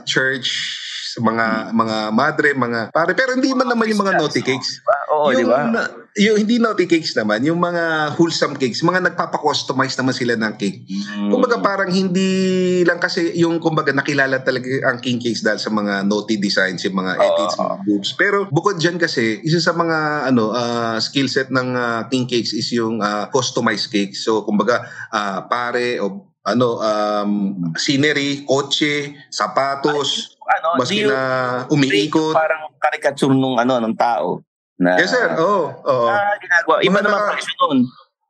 [0.09, 0.81] church,
[1.21, 4.81] mga mga madre, mga pare, pero hindi man naman yung mga naughty cakes.
[5.13, 5.87] Oo, di yung, ba?
[6.19, 10.83] yung hindi naughty cakes naman, yung mga wholesome cakes, mga nagpapa-customize naman sila ng cake.
[10.89, 11.31] Mm.
[11.31, 16.09] Kumbaga parang hindi lang kasi yung kumbaga nakilala talaga ang king cakes dahil sa mga
[16.09, 18.11] naughty designs, yung mga edits, mga boobs.
[18.19, 22.51] Pero bukod dyan kasi, isa sa mga ano ah, skill set ng ah, king cakes
[22.51, 24.27] is yung ah, customized cakes.
[24.27, 27.33] So kumbaga ah, pare o ano um,
[27.77, 31.21] scenery, kotse, sapatos, ano, maski you na
[31.67, 32.33] umiikot.
[32.33, 34.43] parang caricature nung ano, ng tao.
[34.77, 35.69] Na, Yes sir, oo.
[35.71, 36.07] oo.
[36.07, 36.81] Ah, ginagawa.
[36.81, 37.79] Iba Mga naman presyo nun.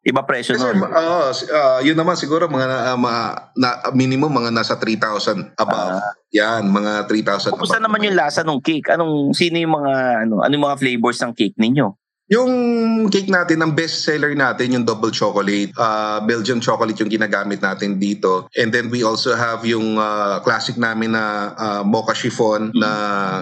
[0.00, 0.80] Iba presyo Kasi, nun.
[0.82, 6.00] oo, si- ah, yun naman siguro mga na, ma- na- minimum mga nasa 3,000 above.
[6.30, 7.84] Yan, mga 3,000 Kumusta above.
[7.84, 8.88] naman yung lasa ng cake?
[8.88, 9.92] Anong sino yung mga
[10.24, 11.99] ano, ano yung mga flavors ng cake ninyo?
[12.30, 15.74] Yung cake natin, ang best seller natin, yung double chocolate.
[15.74, 18.46] Uh, Belgian chocolate yung ginagamit natin dito.
[18.54, 22.90] And then we also have yung uh, classic namin na uh, mocha chiffon na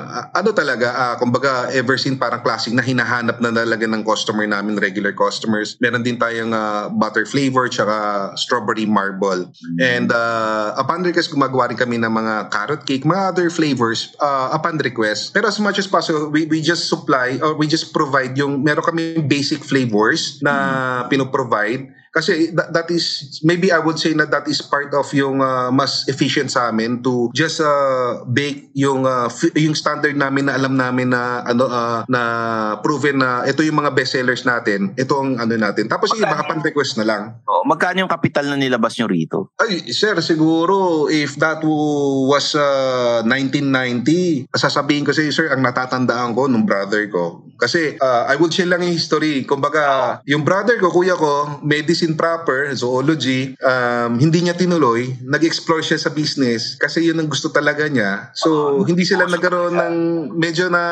[0.09, 4.49] uh, ano talaga, uh, kumbaga ever since parang classic na hinahanap na talaga ng customer
[4.49, 5.77] namin, regular customers.
[5.85, 9.53] Meron din tayong uh, butter flavor tsaka strawberry marble.
[9.85, 14.57] And uh, upon request, gumagawa rin kami ng mga carrot cake, mga other flavors uh,
[14.57, 15.37] upon request.
[15.37, 18.78] Pero as much as possible, we, we just supply or we just provide yung, meron
[18.83, 21.99] kami basic flavors na pinoprovide.
[22.09, 25.69] Kasi that, that is, maybe I would say na that is part of yung uh,
[25.71, 30.57] mas efficient sa amin to just uh, bake yung uh, f- yung standard namin na
[30.57, 32.21] alam namin na ano uh, na
[32.81, 34.97] proven na ito yung mga best sellers natin.
[34.97, 35.87] Ito ang ano natin.
[35.87, 37.23] Tapos yung iba kapag request na lang.
[37.45, 39.53] Oh, magkano yung kapital na nilabas nyo rito?
[39.61, 46.33] Ay, sir, siguro if that was uh, 1990, sasabihin ko sa iyo, sir, ang natatandaan
[46.33, 47.45] ko nung brother ko.
[47.59, 49.43] Kasi uh, I would share lang yung history.
[49.43, 55.11] Kumbaga, yung brother ko, kuya ko, medicine proper, zoology, um, hindi niya tinuloy.
[55.27, 58.31] Nag-explore siya sa business kasi yun ang gusto talaga niya.
[58.39, 59.97] So, hindi sila nagkaroon ng
[60.39, 60.83] medyo na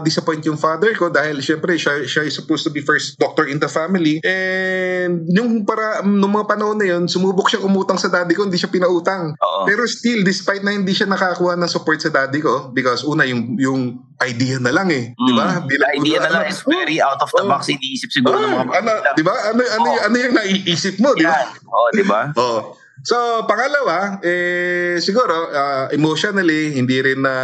[0.00, 3.60] disappoint yung father ko dahil syempre siya, siya is supposed to be first doctor in
[3.60, 4.24] the family.
[4.24, 8.56] And yung para, nung mga panahon na yun, sumubok siya umutang sa daddy ko, hindi
[8.56, 9.36] siya pinautang.
[9.68, 13.60] Pero still, despite na hindi siya nakakuha ng support sa daddy ko, because una, yung,
[13.60, 13.80] yung
[14.20, 15.10] idea na lang eh.
[15.12, 15.58] Di ba?
[15.58, 15.66] Mm.
[15.66, 17.66] Bilang- idea na lang ano, is very out of the box.
[17.66, 19.34] Iniisip siguro ng mga Oh, ano, di ba?
[19.48, 21.50] Ano, ano, ano yung naiisip mo, di ba?
[21.64, 22.30] Oo, di ba?
[22.36, 22.78] Oh.
[23.02, 27.34] So, pangalawa, eh, siguro, ah, emotionally, hindi rin na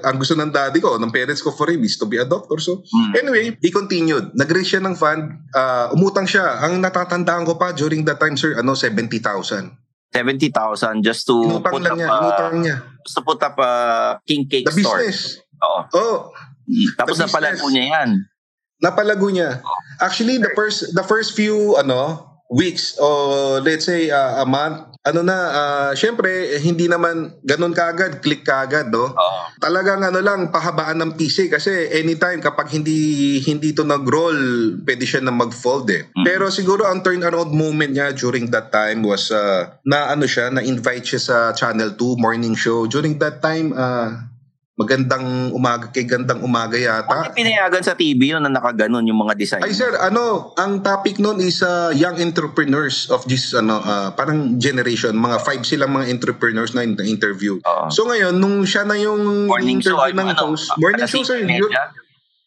[0.00, 2.58] ang gusto ng daddy ko, ng parents ko for him is to be a doctor.
[2.58, 2.82] So,
[3.14, 4.34] anyway, he continued.
[4.34, 6.58] Nag-raise siya ng fund, ah, umutang siya.
[6.58, 9.78] Ang natatandaan ko pa during that time, sir, ano, 70,000.
[10.10, 12.76] 70,000 just to Inutang put lang up niya, a, inutang niya.
[13.02, 13.70] just to put up a
[14.22, 15.02] king cake The store.
[15.02, 15.42] business.
[15.64, 15.78] Oo.
[15.96, 16.16] Oh,
[16.96, 17.72] Tapos napalago business.
[17.72, 18.10] niya yan.
[18.84, 19.64] napalago niya.
[20.00, 22.20] Actually, the first the first few ano
[22.52, 27.76] weeks or let's say uh, a month, ano na, uh, syempre eh, hindi naman ganun
[27.76, 29.12] kaagad, click kaagad, no?
[29.60, 34.36] Talagang ano lang pahabaan ng PC kasi anytime kapag hindi hindi to nag-roll,
[34.84, 36.08] pwede siya na mag-fold eh.
[36.24, 40.64] Pero siguro ang turnaround moment niya during that time was uh, na ano siya, na
[40.64, 42.88] invite siya sa Channel 2 morning show.
[42.88, 44.24] During that time, uh,
[44.74, 47.06] magandang umaga kay gandang umaga yata.
[47.06, 49.62] Bakit pinayagan sa TV yun na nakaganon yung mga design?
[49.62, 54.58] Ay sir, ano, ang topic noon is uh, young entrepreneurs of this ano uh, parang
[54.58, 57.62] generation, mga five silang mga entrepreneurs na in- interview.
[57.94, 61.14] So ngayon nung siya na yung Morning show, interview ay, ng ano, host, morning alas
[61.14, 61.38] show sir.
[61.46, 61.54] 5:30?
[61.54, 61.74] yun-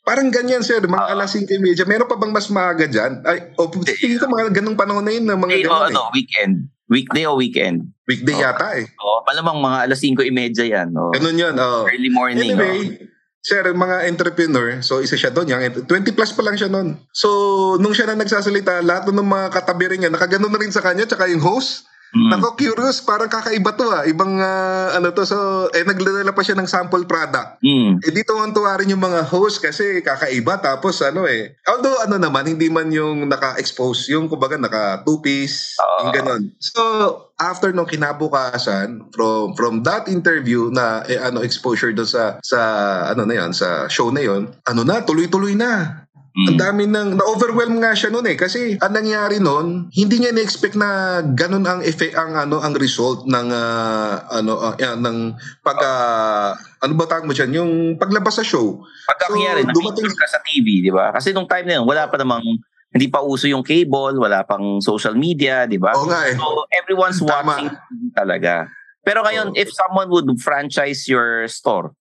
[0.04, 1.88] Parang ganyan sir, mga alas 5:30.
[1.88, 3.24] Meron pa bang mas maaga diyan?
[3.24, 6.16] Ay, o tingin ko mga ganung panahon na yun mga ganun ano, eh.
[6.16, 6.68] weekend.
[6.88, 7.92] Weekday o weekend?
[8.08, 8.88] Weekday yata eh.
[9.04, 10.88] Oo, malamang mga alas 5.30 yan.
[10.96, 11.12] Oh.
[11.12, 11.56] Ganun yun.
[11.60, 11.84] Oh.
[11.84, 12.56] Early morning.
[12.56, 13.08] Anyway,
[13.44, 17.00] sir, mga entrepreneur, so isa siya doon, yung 20 plus pa lang siya noon.
[17.16, 20.84] So, nung siya na nagsasalita, lahat ng mga katabi rin niya, nakaganon na rin sa
[20.84, 24.08] kanya, tsaka yung host, Nako, curious, parang kakaiba to ah.
[24.08, 27.60] Ibang ah, ano to, so, eh, nagdadala pa siya ng sample product.
[27.60, 28.00] Mm.
[28.00, 30.64] Eh, dito ang tuwa rin yung mga host kasi kakaiba.
[30.64, 36.14] Tapos ano eh, although ano naman, hindi man yung naka-expose, yung kumbaga naka two-piece, yung
[36.16, 36.44] ganon.
[36.64, 36.82] So,
[37.38, 42.60] after nung kinabukasan, from from that interview na eh, ano exposure doon sa sa
[43.14, 46.04] ano na yon sa show na yon ano na tuloy-tuloy na
[46.38, 46.54] Mm.
[46.54, 50.78] ang dami ng na-overwhelm nga siya noon eh kasi ang nangyari noon hindi niya na-expect
[50.78, 55.34] na ganun ang effect ang ano ang result ng ah, ano ah, yan, ng
[55.66, 56.54] pag ah,
[56.86, 60.84] ano ba tawag mo diyan yung paglabas sa show Pagkakyari, So, na-picture ka sa TV,
[60.84, 61.16] di ba?
[61.16, 62.44] Kasi nung time na yun, wala pa namang,
[62.92, 65.96] hindi pa uso yung cable, wala pang social media, di ba?
[65.96, 66.36] Oo nga eh.
[66.36, 67.32] So, everyone's Tama.
[67.32, 67.72] watching
[68.12, 68.68] talaga.
[69.08, 71.96] Pero ngayon, if someone would franchise your store,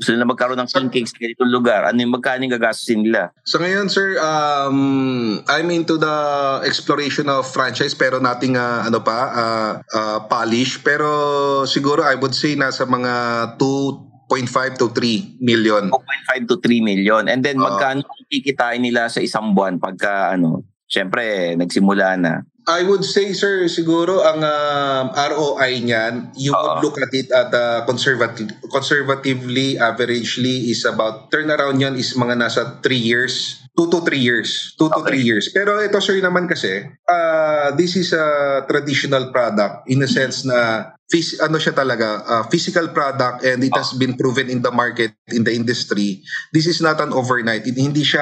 [0.00, 3.36] gusto nila magkaroon ng king cakes sa ganitong lugar, ano yung magkano yung gagastusin nila?
[3.44, 6.16] So ngayon sir, um, I'm into the
[6.64, 10.80] exploration of franchise pero nating ah, ano pa, ah, ah, polish.
[10.80, 13.12] Pero siguro I would say nasa mga
[13.60, 15.92] 2.5 to 3 million.
[15.92, 17.28] 2.5 to 3 million.
[17.28, 17.68] And then, Oo.
[17.68, 22.46] magkano kikitain nila sa isang buwan pagka, ano, syempre, nagsimula na.
[22.66, 26.82] I would say, sir, siguro ang um, ROI niyan, you would Oo.
[26.84, 32.78] look at it at uh, conservative, conservatively, averagely is about, turnaround niyan is mga nasa
[32.78, 33.64] 3 years.
[33.74, 34.76] 2 to 3 years.
[34.76, 35.22] 2 to 3 Okay.
[35.22, 35.48] years.
[35.48, 38.26] Pero ito, sir, naman kasi, uh, this is a
[38.66, 43.72] traditional product in a sense na phys- ano siya talaga, uh, physical product and it
[43.72, 46.20] has been proven in the market, in the industry.
[46.50, 47.64] This is not an overnight.
[47.64, 48.20] It- hindi siya,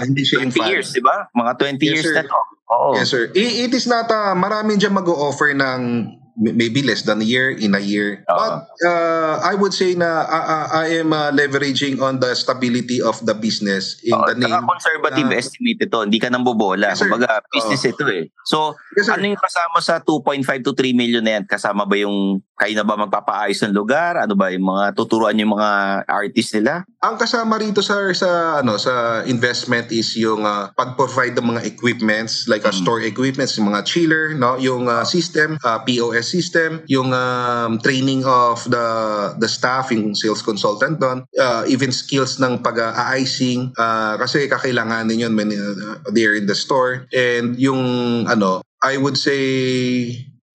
[0.00, 0.68] hindi siya 20 infant.
[0.70, 1.26] years, di ba?
[1.34, 2.16] Mga 20 Yes, years sir.
[2.16, 2.38] na to.
[2.70, 2.94] Oo.
[2.94, 3.28] Yes, sir.
[3.32, 5.80] I- it is not, uh, marami dyan mag-o-offer ng
[6.40, 8.24] maybe less than a year, in a year.
[8.24, 8.32] Oo.
[8.32, 13.02] But uh, I would say na uh, uh, I am uh, leveraging on the stability
[13.02, 14.48] of the business in Oo, the name.
[14.48, 15.98] saka conservative na- estimate ito.
[16.00, 16.94] Hindi ka nang bobola.
[16.94, 17.02] Yes.
[17.02, 18.32] Kumbaga, business ito eh.
[18.46, 19.18] So, Yes, sir.
[19.18, 21.44] ano yung kasama sa 2.5 to 3 million na yan?
[21.44, 24.16] Kasama ba yung, kayo na ba magpapaayos ng lugar?
[24.16, 25.70] Ano ba yung mga tuturuan yung mga
[26.06, 26.88] artist nila?
[27.00, 32.44] Ang kasama rito sir sa ano sa investment is yung uh, pag-provide ng mga equipments
[32.44, 37.16] like uh, store equipments, yung mga chiller, no, yung uh, system, uh, POS system, yung
[37.16, 38.86] um, training of the
[39.40, 45.32] the staff, yung sales consultant doon, uh, even skills ng pag-icing uh, kasi kakailanganin yun
[45.32, 47.08] when uh, they're in the store.
[47.16, 47.80] And yung
[48.28, 49.40] ano I would say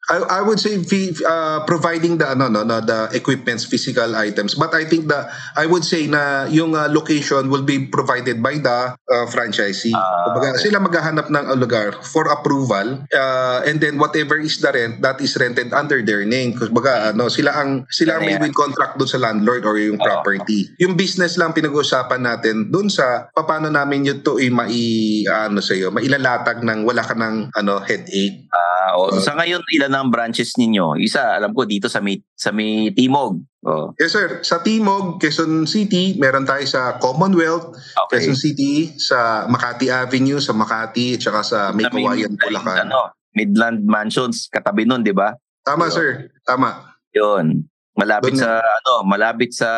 [0.05, 0.77] I, I would say
[1.25, 5.25] uh, providing the ano no, no the equipments physical items but I think the
[5.57, 10.29] I would say na yung uh, location will be provided by the uh, franchisee Ah,
[10.29, 10.61] Kumbaga, okay.
[10.61, 15.17] sila maghahanap ng uh, lugar for approval uh, and then whatever is the rent that
[15.19, 18.43] is rented under their name kumbaga ano sila ang sila ang may Yeah.
[18.43, 23.31] win contract doon sa landlord or yung property yung business lang pinag-uusapan natin doon sa
[23.31, 24.83] paano namin yun to i mai
[25.25, 28.43] ano sa iyo mailalatag ng wala ka ng ano headache
[28.85, 29.17] Ah, o, Oo.
[29.17, 30.99] sa ngayon, ilan ang branches ninyo?
[30.99, 33.39] Isa, alam ko, dito sa may, sa may Timog.
[33.65, 38.21] Oh, Yes sir, sa Timog, Quezon City, meron tayo sa Commonwealth, okay.
[38.21, 42.85] Quezon City, sa Makati Avenue, sa Makati, at saka sa May Kawayan, Midland, Bulacan.
[42.85, 43.01] Ano,
[43.33, 45.33] Midland Mansions, katabi nun, di ba?
[45.65, 45.95] Tama Yun.
[45.97, 46.09] sir,
[46.45, 46.93] tama.
[47.17, 47.65] Yun.
[47.95, 49.69] Malapit Doon sa, ano, malapit sa,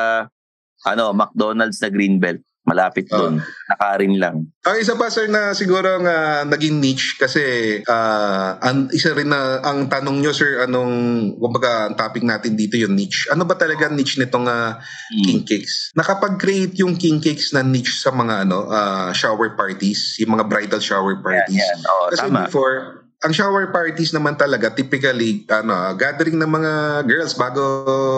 [0.83, 2.41] ano, McDonald's na Greenbelt.
[2.67, 3.31] Malapit Oh.
[3.31, 3.39] doon.
[3.65, 4.35] Nakarin lang.
[4.61, 7.39] Ang isa pa sir na siguro nga naging niche kasi
[7.87, 10.91] ah, ang isa rin na ang tanong nyo sir anong
[11.33, 13.31] kumbaga ang topic natin dito yung niche.
[13.31, 15.23] Ano ba talaga niche nitong ah, Mm.
[15.23, 15.95] king cakes?
[15.95, 20.79] Nakapag-create yung king cakes na niche sa mga ano ah, shower parties, yung mga bridal
[20.79, 21.55] shower Yan, parties.
[21.55, 21.77] yan.
[21.87, 22.45] Oh, Kasi tama.
[22.45, 22.75] before,
[23.17, 26.71] ang shower parties naman talaga typically ano gathering ng mga
[27.03, 27.63] girls bago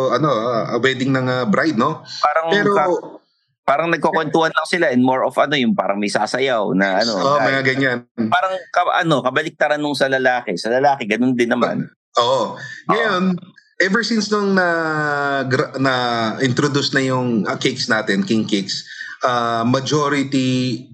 [0.10, 0.28] ano
[0.80, 2.02] wedding ng ah, bride no.
[2.20, 2.74] Parang, Pero
[3.70, 7.14] parang nagkukwentuhan lang sila and more of ano, yung parang may sasayaw na ano.
[7.22, 7.54] oh, guy.
[7.54, 7.98] mga ganyan.
[8.18, 10.58] Parang ka, ano, kabaliktaran nung sa lalaki.
[10.58, 11.86] Sa lalaki, ganun din naman.
[12.18, 12.58] Oo.
[12.90, 13.38] Ngayon,
[13.78, 15.46] ever since nung na,
[15.78, 15.94] na
[16.42, 18.90] introduce na yung ah, cakes natin, king cakes,
[19.22, 20.90] ah, majority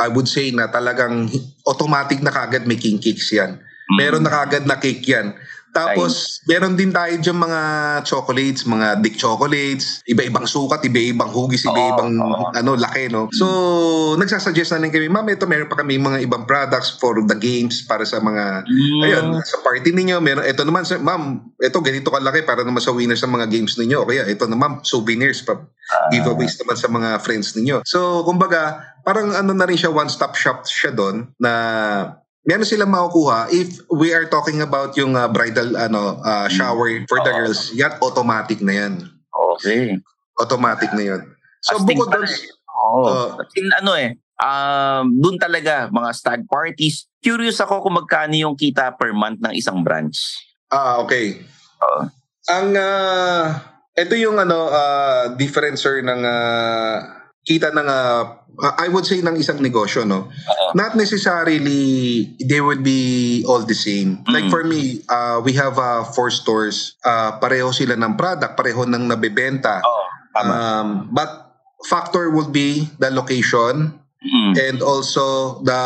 [0.00, 1.28] I would say na talagang
[1.68, 3.60] automatic na kagad may king cakes yan.
[3.96, 5.36] Meron na kagad na cake yan.
[5.70, 7.60] Tapos, meron din tayo dyan mga
[8.02, 12.50] chocolates, mga dick chocolates, iba-ibang sukat, iba-ibang hugis, iba-ibang oo.
[12.50, 13.30] ano, laki, no?
[13.30, 13.46] So,
[14.18, 17.82] nagsasuggest na rin kami, ma'am, ito meron pa kami mga ibang products for the games
[17.84, 19.02] para sa mga Mm.
[19.02, 22.92] Ayun, sa party ninyo, meron, ito naman, sir, ma'am, ito ganito kalaki para naman sa
[22.92, 24.02] winners ng mga games ninyo.
[24.02, 25.54] O kaya ito naman, souvenirs, pa,
[25.90, 26.06] Ah.
[26.14, 27.82] giveaways naman sa mga friends ninyo.
[27.82, 31.52] So, kumbaga, parang ano na rin siya, one-stop shop siya doon na
[32.44, 37.20] meron silang makukuha if we are talking about yung uh, bridal ano uh, shower for
[37.20, 37.38] the Oo.
[37.44, 38.94] girls, yan automatic na yan.
[39.30, 40.00] Okay.
[40.40, 41.22] Automatic na yun.
[41.60, 42.24] So, Astig bukod doon.
[42.24, 43.00] Oo.
[43.04, 43.26] Oo.
[43.36, 47.04] As in, ano eh, um, doon talaga, mga stag parties.
[47.20, 50.16] Curious ako kung magkano yung kita per month ng isang branch.
[50.72, 51.44] ah, okay.
[51.84, 52.08] Oo.
[52.48, 53.60] Ang ah,
[53.92, 57.88] ito yung ano ah, difference sir ng ah, kita ng
[58.62, 60.28] I would say ng isang negosyo no.
[60.28, 60.66] Oo.
[60.76, 64.20] Not necessarily they would be all the same.
[64.28, 64.52] Like Mm.
[64.52, 66.94] for me, uh, we have uh, four stores.
[67.00, 69.80] Uh, pareho sila ng product, pareho ng nabebenta.
[70.36, 70.50] Tama.
[70.52, 71.56] Um, but
[71.88, 74.52] factor would be the location Mm.
[74.52, 75.80] and also the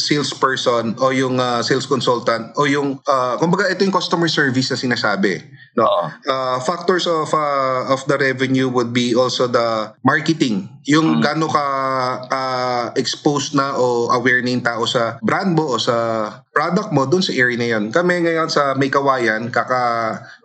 [0.00, 4.80] salesperson o yung uh, sales consultant o yung uh, kumbaga ito yung customer service na
[4.80, 6.02] sinasabi Oo.
[6.06, 10.70] uh, factors of uh, of the revenue would be also the marketing.
[10.86, 11.20] Yung Mm.
[11.24, 11.66] gaano ka
[12.30, 12.42] ka
[12.94, 17.24] exposed na o aware na yung tao sa brand mo o sa product mo doon
[17.24, 17.90] sa area na yun.
[17.90, 19.80] Kami ngayon sa May Kawayan kaka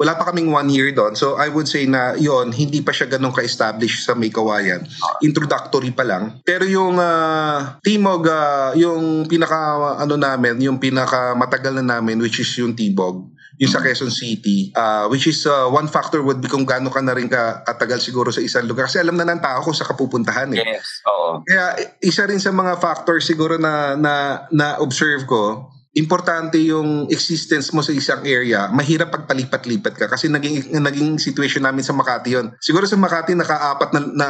[0.01, 3.05] wala pa kaming one year doon so I would say na yon hindi pa siya
[3.05, 4.87] ganun ka-establish sa May Kawayan.
[5.21, 6.41] Introductory pa lang.
[6.41, 12.41] Pero yung uh, Timog ah, yung pinaka ano namin yung pinaka matagal na namin which
[12.41, 13.29] is yung Tibog
[13.60, 17.04] yung sa Quezon City ah, which is uh, one factor would be kung gaano ka
[17.04, 19.84] na rin ka, katagal siguro sa isang lugar kasi alam na ng tao kung sa
[19.84, 20.63] kapupuntahan eh.
[20.63, 21.04] Yes.
[21.06, 21.43] Oo.
[21.43, 25.67] Kaya isa rin sa mga factors siguro na na na observe ko
[25.98, 31.82] importante yung existence mo sa isang area, mahirap pagpalipat-lipat ka kasi naging naging situation namin
[31.82, 32.54] sa Makati yon.
[32.62, 34.28] Siguro sa Makati nakaapat na, na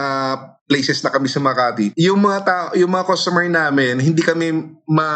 [0.69, 1.97] places na kami sa Makati.
[1.97, 4.53] Yung mga ta- yung mga customer namin, hindi kami
[4.85, 5.09] ma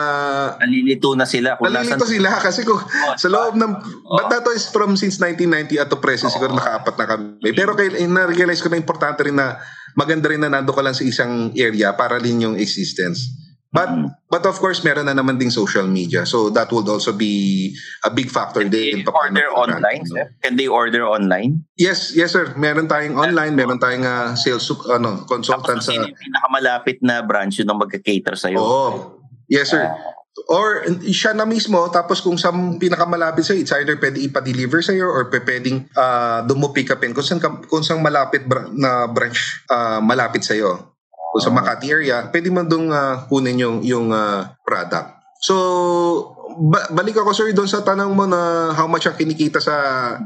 [0.57, 1.53] Nalilito na sila.
[1.55, 3.71] Kung Nalilito nasan- sila kasi kung Oh, sa loob ng
[4.03, 4.17] Oh.
[4.17, 7.25] but that is from since 1990 at to present siguro nakaapat na kami.
[7.53, 9.61] Pero kay na-realize ko na importante rin na
[9.93, 13.29] maganda rin na nando ka lang sa isang area para rin yung existence.
[13.73, 13.89] But
[14.29, 16.29] but of course meron na naman ding social media.
[16.29, 17.73] So that would also be
[18.05, 20.29] a big factor Can they din order online, sir?
[20.45, 21.65] Can they order online?
[21.73, 22.53] Yes, yes sir.
[22.53, 27.65] Meron tayong online, meron tayong ah, sales ano, consultant Tapos sa yung pinakamalapit na branch
[27.65, 28.62] yun ang magka-cater sa'yo?
[28.62, 28.89] Oo.
[29.49, 29.89] Yes, sir.
[30.53, 35.33] Or siya na mismo, tapos kung sa pinakamalapit sa'yo, it's either pwede ipa-deliver sa'yo or
[35.33, 40.92] pwedeng uh, dumo-pick upin kung saan, kung saan malapit bra- na branch ah, malapit sa'yo.
[41.33, 45.17] Kung sa Makati area, pwede mo doon ah, kunin yung, yung ah, product.
[45.41, 45.55] So,
[46.55, 49.75] ba- balik ako sir doon sa tanong mo na how much ang kinikita sa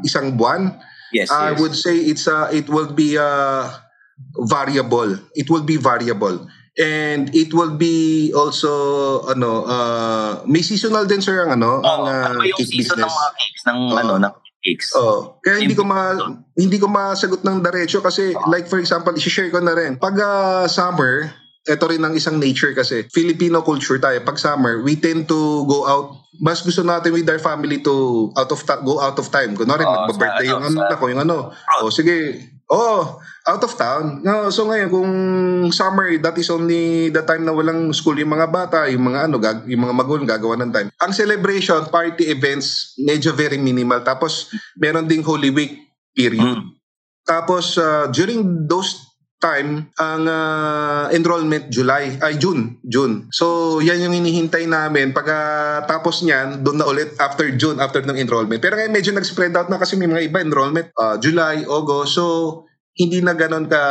[0.04, 0.76] isang buwan.
[1.16, 1.60] Yes, I yes.
[1.64, 3.72] would say it's uh, it will be uh,
[4.46, 5.16] variable.
[5.34, 6.46] It will be variable.
[6.78, 12.12] And it will be also ano uh, may seasonal din sir ang ano ang Oo,
[12.38, 13.08] uh, yung cake season business.
[13.08, 13.98] ng mga cakes ng Oo.
[13.98, 14.34] ano ng
[14.68, 14.92] cakes?
[14.92, 16.20] Oh, kaya hindi ko ma
[16.60, 19.96] hindi ko masagot ng diretso kasi like for example, i-share ko na rin.
[19.96, 21.32] Pag ah, summer,
[21.68, 24.20] ito rin ang isang nature kasi Filipino culture tayo.
[24.24, 26.16] Pag summer, we tend to go out.
[26.40, 29.56] Mas gusto natin with our family to out of ta- go out of time.
[29.56, 31.52] Kunwari, Oo, magba-birthday yung ano, anak ko, yung ano.
[31.84, 32.48] Oh, sige.
[32.68, 34.20] Oh, out of town.
[34.22, 35.12] No, so ngayon kung
[35.72, 39.40] summer, that is only the time na walang school yung mga bata, yung mga ano,
[39.40, 40.90] gag- yung mga magulang gagawa ng time.
[41.00, 44.04] Ang celebration, party events, medyo very minimal.
[44.04, 45.80] Tapos meron ding Holy Week
[46.12, 46.60] period.
[46.60, 46.76] Mm.
[47.24, 49.08] Tapos uh, during those
[49.38, 55.78] time ang uh, enrollment July ay June June so yan yung hinihintay namin pag uh,
[55.86, 59.70] tapos niyan doon na ulit after June after ng enrollment pero ngayon medyo nag-spread out
[59.70, 62.66] na kasi may mga iba enrollment uh, July August so
[62.98, 63.82] hindi na ganon ka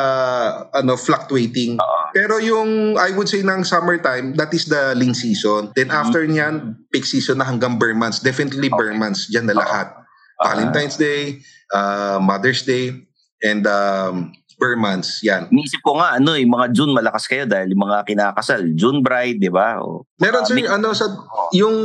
[0.75, 1.79] ano fluctuating.
[2.11, 5.71] Pero yung I would say ng summertime that is the lean season.
[5.79, 8.19] Then after niyan peak season na hanggang bare months.
[8.19, 9.95] Definitely bare months diyan na lahat.
[10.42, 11.40] Valentine's Day
[11.73, 13.07] uh, Mother's Day
[13.42, 17.73] and um, bare months yan Inisip ko nga, ano, yung mga June malakas kayo dahil
[17.73, 19.81] yung mga kinakasal, June bride, di ba?
[19.81, 21.12] O, Meron sir, ano sa
[21.53, 21.77] yung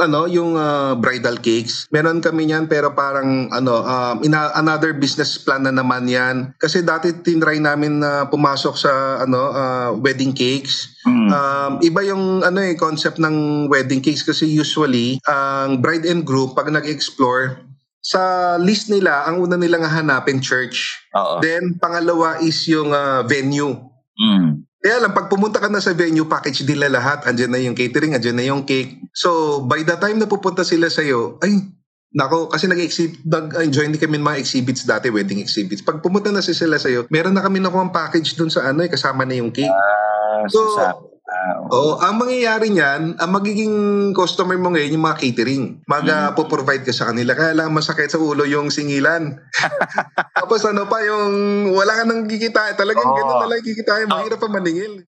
[0.00, 1.84] ano, yung ah, bridal cakes.
[1.92, 6.56] Meron kami niyan pero parang ano, um, ina, another business plan na naman 'yan.
[6.56, 10.96] Kasi dati tinry namin na pumasok sa ano, ah, wedding cakes.
[11.04, 11.28] Mm.
[11.28, 16.56] Um, iba yung ano eh concept ng wedding cakes kasi usually ang bride and groom
[16.56, 17.68] pag nag-explore
[18.08, 20.96] sa list nila, ang una nilang hanapin church.
[21.12, 21.44] Oo.
[21.44, 23.76] Then pangalawa is yung ah, venue.
[24.16, 24.64] Mm.
[24.80, 27.26] Kaya lang, pag pumunta ka na sa venue, package na lahat.
[27.28, 29.02] Andyan na yung catering, andyan na yung cake.
[29.12, 31.66] So, by the time na pupunta sila sa'yo, ay,
[32.14, 35.82] nako, kasi nag-exhibit, nag-enjoy din kami ng mga exhibits dati, wedding exhibits.
[35.82, 39.26] Pag pumunta na sila sa'yo, meron na kami nakuha package dun sa ano, eh, kasama
[39.26, 39.68] na yung cake.
[39.68, 43.74] Ah, So, so, ah, Oo, ang mangyayari niyan, ang magiging
[44.12, 45.64] customer mo ngayon yung mga catering.
[45.84, 47.36] Mag-provide ka sa kanila.
[47.36, 49.36] Kaya lang masakit sa ulo yung singilan.
[50.38, 51.28] Tapos ano pa yung
[51.70, 52.72] wala ka nang kikita.
[52.74, 53.16] Talagang Oo.
[53.16, 54.08] ganun na lang kikita.
[54.08, 55.04] Mahirap pa maningil.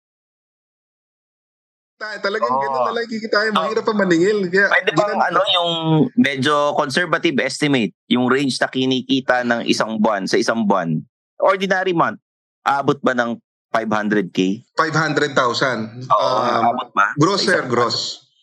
[1.99, 2.63] Ta- Talagang Oo.
[2.63, 3.37] ganun na lang kikita.
[3.51, 4.37] Mahirap pa maningil.
[4.47, 5.71] Kaya, Pwede bang ginan- ano yung
[6.15, 10.99] medyo conservative estimate, yung range na kinikita ng isang buwan sa isang buwan,
[11.39, 12.19] ordinary month,
[12.63, 13.35] abot ba ng
[13.69, 14.65] 500k?
[14.75, 16.09] 500,000.
[16.09, 17.13] Oo, Um, abot ba?
[17.15, 17.97] gross sir, gross.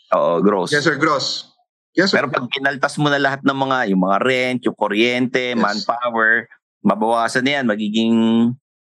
[0.08, 0.16] buwan?
[0.16, 0.70] Oo, gross.
[0.70, 1.50] Yes sir, gross.
[1.92, 2.20] Yes sir.
[2.20, 5.58] Pero pag kinaltas mo na lahat ng mga, yung mga rent, yung kuryente, Yes.
[5.58, 6.46] manpower,
[6.80, 8.14] mabawasan na yan, magiging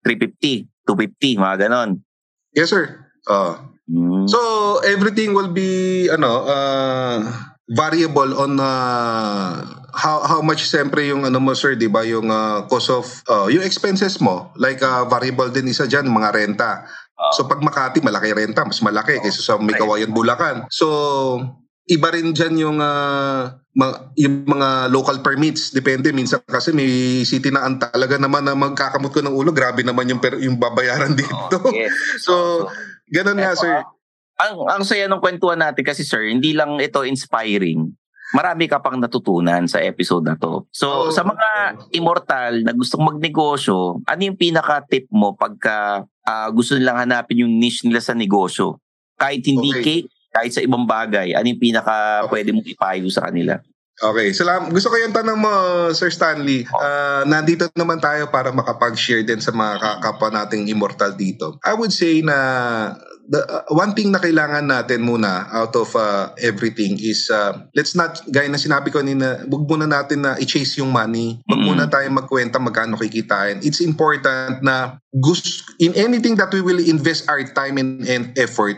[0.02, 1.90] 350, 250, mga ganon.
[2.52, 3.08] yes sir.
[3.24, 4.24] Uh, Mm.
[4.24, 4.40] So
[4.80, 7.20] everything will be ano uh,
[7.70, 9.64] variable on uh,
[9.96, 13.48] how how much siyempre yung ano mo sir, 'di ba, yung uh, cost of uh,
[13.48, 14.52] yung expenses mo.
[14.60, 16.84] Like uh, variable din isa diyan mga renta.
[17.32, 20.66] So pag Makati malaki renta, mas malaki kaysa sa may Kawayan Bulacan.
[20.68, 21.40] So
[21.86, 27.52] iba rin diyan yung uh, ma- yung mga local permits depende minsan kasi may city
[27.52, 31.12] na ang talaga naman na magkakamot ko ng ulo grabe naman yung per- yung babayaran
[31.12, 31.92] dito Yes.
[32.26, 32.64] so
[33.12, 33.84] ganun nga sir
[34.34, 37.86] ang ang saya ng kwentuhan natin kasi sir, hindi lang ito inspiring.
[38.34, 40.66] Marami ka pang natutunan sa episode na to.
[40.74, 41.14] So, Oo.
[41.14, 47.46] sa mga immortal na gustong magnegosyo, ano yung pinaka-tip mo pagka ah, gusto nilang hanapin
[47.46, 48.80] yung niche nila sa negosyo?
[49.14, 49.84] Kahit hindi Okay.
[49.84, 52.30] cake, kahit sa ibang bagay, ano yung pinaka Okay.
[52.32, 53.60] pwede mong ipayo sa kanila?
[53.94, 54.74] Okay, salam.
[54.74, 55.54] Gusto ko yung tanong mo,
[55.94, 56.66] Sir Stanley.
[56.74, 61.62] Ah, nandito naman tayo para makapag-share din sa mga kakapwa nating immortal dito.
[61.62, 62.34] I would say na
[63.28, 67.96] the uh, one thing na kailangan natin muna out of uh, everything is uh, let's
[67.96, 71.66] not gaya na sinabi ko nina wag muna natin na i-chase yung money wag Mm.
[71.72, 77.24] muna tayo magkwenta magkano kikitain it's important na gusto, in anything that we will invest
[77.30, 78.76] our time and, and effort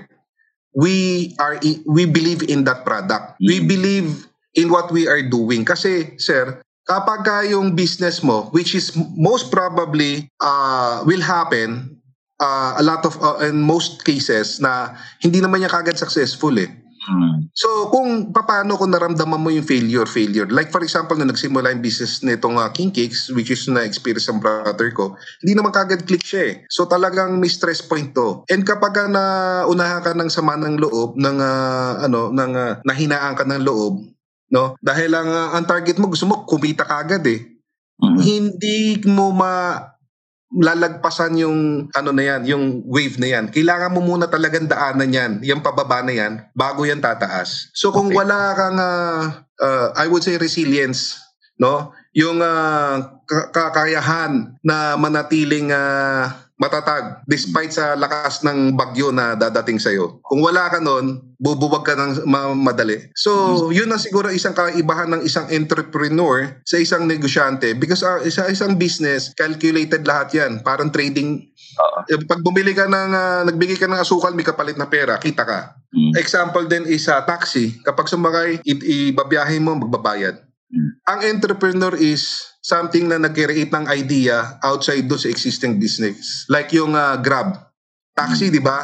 [0.76, 3.66] we are we believe in that product we Mm.
[3.66, 4.09] believe
[4.55, 9.51] in what we are doing kasi sir kapag ka yung business mo which is most
[9.51, 11.95] probably uh, will happen
[12.41, 16.70] uh, a lot of uh, in most cases na hindi naman niya kagad successful eh.
[17.07, 17.55] Mm.
[17.55, 20.49] So kung paano kung naramdaman mo yung failure, failure.
[20.51, 24.26] Like for example, nung nagsimula yung business nitong uh, King Cakes, which is na experience
[24.26, 26.55] ng brother ko, hindi naman kagad click siya eh.
[26.66, 28.43] So talagang may stress point to.
[28.51, 29.22] And kapag ka na
[29.70, 34.03] unahan ka ng sama ng loob, ng uh, ano, ng uh, nahinaan ka ng loob,
[34.51, 34.74] no?
[34.82, 37.41] Dahil ang uh, ang target mo gusto mo kumita kagad eh.
[38.03, 38.18] Mm.
[38.20, 38.78] Hindi
[39.09, 39.78] mo ma
[40.55, 43.51] lalagpasan yung ano na yan, yung wave na yan.
[43.51, 47.74] Kailangan mo muna talagang daanan yan, yung pababa na yan, bago yan tataas.
[47.74, 48.18] So kung Okay.
[48.22, 49.22] wala kang, uh,
[49.59, 51.18] uh, I would say resilience,
[51.59, 51.90] no?
[52.14, 59.76] Yung uh, ka- kakayahan na manatiling uh, matatag despite sa lakas ng bagyo na dadating
[59.76, 60.24] sa'yo.
[60.24, 63.12] Kung wala ka nun, bubuwag ka ng ma- madali.
[63.12, 68.48] So, yun ang siguro isang kaibahan ng isang entrepreneur sa isang negosyante because uh, sa
[68.48, 70.52] isang business, calculated lahat yan.
[70.64, 71.44] Parang trading.
[72.09, 75.44] Eh, Pag bumili ka ng, uh, nagbigay ka ng asukal, may kapalit na pera, kita
[75.44, 75.76] ka.
[75.92, 76.16] Mm.
[76.16, 77.76] Example din is uh, taxi.
[77.84, 80.45] Kapag sumakay, i- ibabiyahe mo, magbabayad.
[81.07, 86.42] Ang entrepreneur is something na nag-create ng idea outside do sa existing business.
[86.50, 87.54] Like yung uh, Grab.
[88.11, 88.82] Taxi, di ba?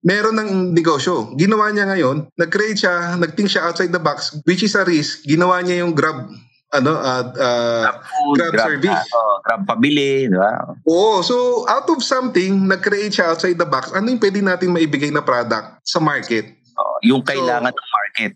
[0.00, 1.36] Meron ng negosyo.
[1.36, 5.20] Ginawa niya ngayon, nag-create siya, nag-think siya outside the box, which is a risk.
[5.28, 6.32] Ginawa niya yung Grab,
[6.72, 9.04] ano, uh, uh, Food, Grab grab, service.
[9.04, 10.64] ah, oh, grab pabili, di ba?
[10.88, 15.12] Oo, so out of something, nag-create siya outside the box, ano yung pwede natin maibigay
[15.12, 16.56] na product sa market?
[16.80, 18.32] Oh, yung kailangan ng market.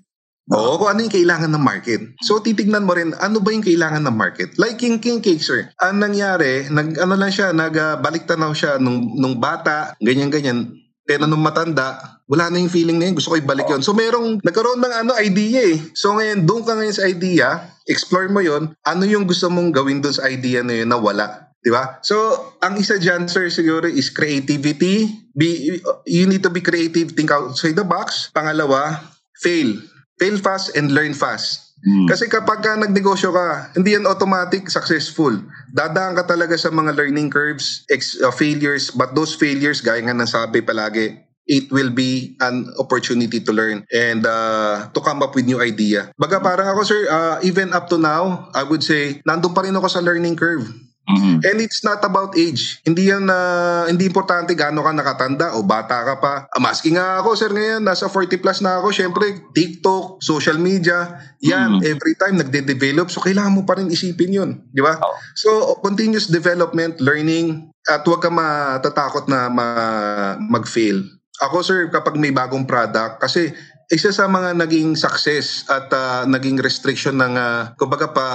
[0.52, 2.00] Oo, kung ano yung kailangan ng market.
[2.20, 4.52] So titignan mo rin, ano ba yung kailangan ng market?
[4.60, 5.72] Like King King Cake, sir.
[5.80, 10.76] Ang nangyari, nag, ano lang siya, nagbalik tanaw siya nung, nung bata, ganyan-ganyan.
[11.08, 13.16] Pero nung matanda, wala na yung feeling na yun.
[13.16, 13.80] Gusto ko ibalik yun.
[13.80, 15.80] So merong, nagkaroon ng ano, idea eh.
[15.96, 17.48] So ngayon, doon ka ngayon sa idea,
[17.88, 21.56] explore mo yon ano yung gusto mong gawin doon sa idea na yun na wala.
[21.64, 21.96] Di ba?
[22.04, 22.12] So,
[22.60, 25.08] ang isa dyan, sir, siguro is creativity.
[25.32, 28.28] Be, you need to be creative, think outside the box.
[28.36, 29.00] Pangalawa,
[29.40, 29.80] fail.
[30.18, 31.74] Fail fast and learn fast.
[31.84, 32.08] Mm.
[32.08, 35.36] Kasi kapag ka nagnegosyo ka, hindi yan automatic successful.
[35.68, 40.16] Dadaan ka talaga sa mga learning curves, ex- uh, failures, but those failures, gaya nga
[40.16, 45.44] nasabi palagi, it will be an opportunity to learn and uh, to come up with
[45.44, 46.08] new idea.
[46.16, 49.76] Baga parang ako sir, uh, even up to now, I would say, nandun pa rin
[49.76, 50.64] ako sa learning curve.
[51.04, 51.44] Mm.
[51.44, 52.80] And it's not about age.
[52.80, 53.36] Hindi yan na
[53.84, 56.34] hindi importante gaano ka nakatanda o bata ka pa.
[56.48, 58.88] Ah, maski nga ako sir ngayon, nasa 40 plus na ako.
[58.88, 61.80] Syempre, TikTok, social media, yan Mm.
[61.84, 63.12] every time nagde-develop.
[63.12, 64.96] So kailangan mo pa rin isipin 'yun, di ba?
[64.96, 65.16] Oo.
[65.36, 65.50] So
[65.84, 71.04] continuous development, learning at huwag ka matatakot na ma- mag-fail.
[71.44, 73.52] Ako sir, kapag may bagong product kasi
[73.88, 78.26] isa sa mga naging success at ah, naging restriction ng uh, kumbaga pa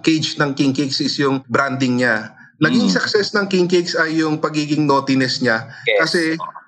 [0.00, 2.30] cage ng King Cakes is yung branding niya.
[2.56, 2.94] Naging Mm.
[2.94, 5.98] success ng King Cakes ay yung pagiging naughtiness niya Yes.
[6.02, 6.22] kasi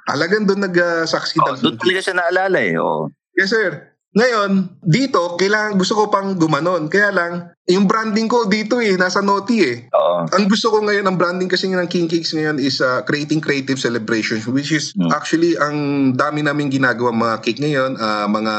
[0.05, 2.77] talagang doon nag-succeed Oh, ang doon talaga siya naalala eh.
[2.77, 3.09] Oh.
[3.33, 3.89] Yes, sir.
[4.19, 4.51] Ngayon,
[4.83, 6.91] dito, kailangan, gusto ko pang gumanon.
[6.91, 7.33] Kaya lang,
[7.71, 9.87] yung branding ko dito eh, nasa Noti eh.
[9.95, 10.27] Oo.
[10.27, 13.79] Ang gusto ko ngayon, ang branding kasi ng King Cakes ngayon is uh, creating creative
[13.79, 15.15] celebrations, which is Hmm.
[15.15, 15.77] actually ang
[16.13, 18.55] dami namin ginagawa mga cake ngayon, uh, mga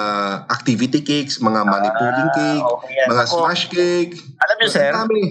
[0.47, 3.07] activity cakes, mga money pulling cake, Ah, okay yan.
[3.11, 4.13] mga Ako, smash cake.
[4.39, 5.21] Alam niyo, sir, dami.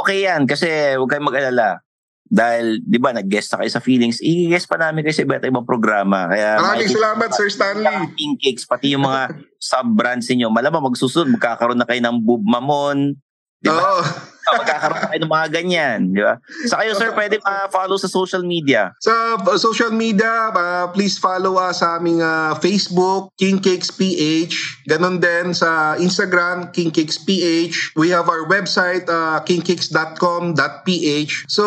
[0.00, 1.84] okay yan kasi huwag kayong mag-alala.
[2.26, 5.62] Dahil, di ba, nag-guest na kayo sa Feelings, i-guest pa namin kayo sa iba't ibang
[5.62, 6.26] programa.
[6.26, 7.96] Kaya, Maraming salamat, Sir Stanley.
[8.18, 9.30] King Cakes, pati yung mga
[9.70, 10.50] sub-brands ninyo.
[10.50, 13.14] Malamang magsusunod, magkakaroon na kayo ng Boob Mamon.
[13.62, 13.78] Di ba?
[13.78, 14.02] Oo.
[14.46, 15.98] Magkakaroon na kayo ng mga ganyan.
[16.14, 16.38] Di ba?
[16.70, 18.94] Sa kayo, sir, pwede ma-follow sa social media.
[19.02, 24.86] Sa uh, social media, uh, please follow us sa aming uh, Facebook, King Cakes PH.
[24.86, 27.98] Ganon din sa Instagram, King Cakes PH.
[27.98, 31.32] We have our website, uh, kingcakes.com.ph.
[31.50, 31.64] So,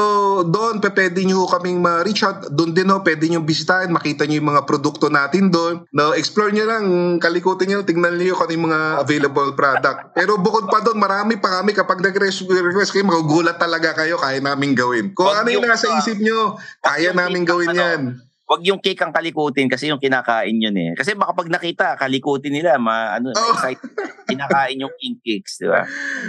[0.47, 2.47] doon, pwede nyo kaming ma-reach out.
[2.55, 5.83] Doon din, no, pwede nyo bisitahin, makita nyo yung mga produkto natin doon.
[5.91, 10.15] No, explore nyo lang, kalikutin nyo, tingnan nyo kung ano yung mga available product.
[10.15, 11.99] Pero bukod pa doon, marami pa kami kapag
[12.69, 15.09] nag-request kayo, magugulat talaga kayo, kaya namin gawin.
[15.17, 18.01] Kung Wag ano yung yung- nasa isip nyo, kaya namin gawin ano, yan.
[18.45, 20.97] Huwag yung cake ang kalikutin kasi yung kinakain yun eh.
[20.97, 23.53] Kasi baka pag nakita, kalikutin nila, ma, ano, Oo.
[23.53, 23.89] excited.
[24.29, 25.85] kinakain yung king cakes, di ba?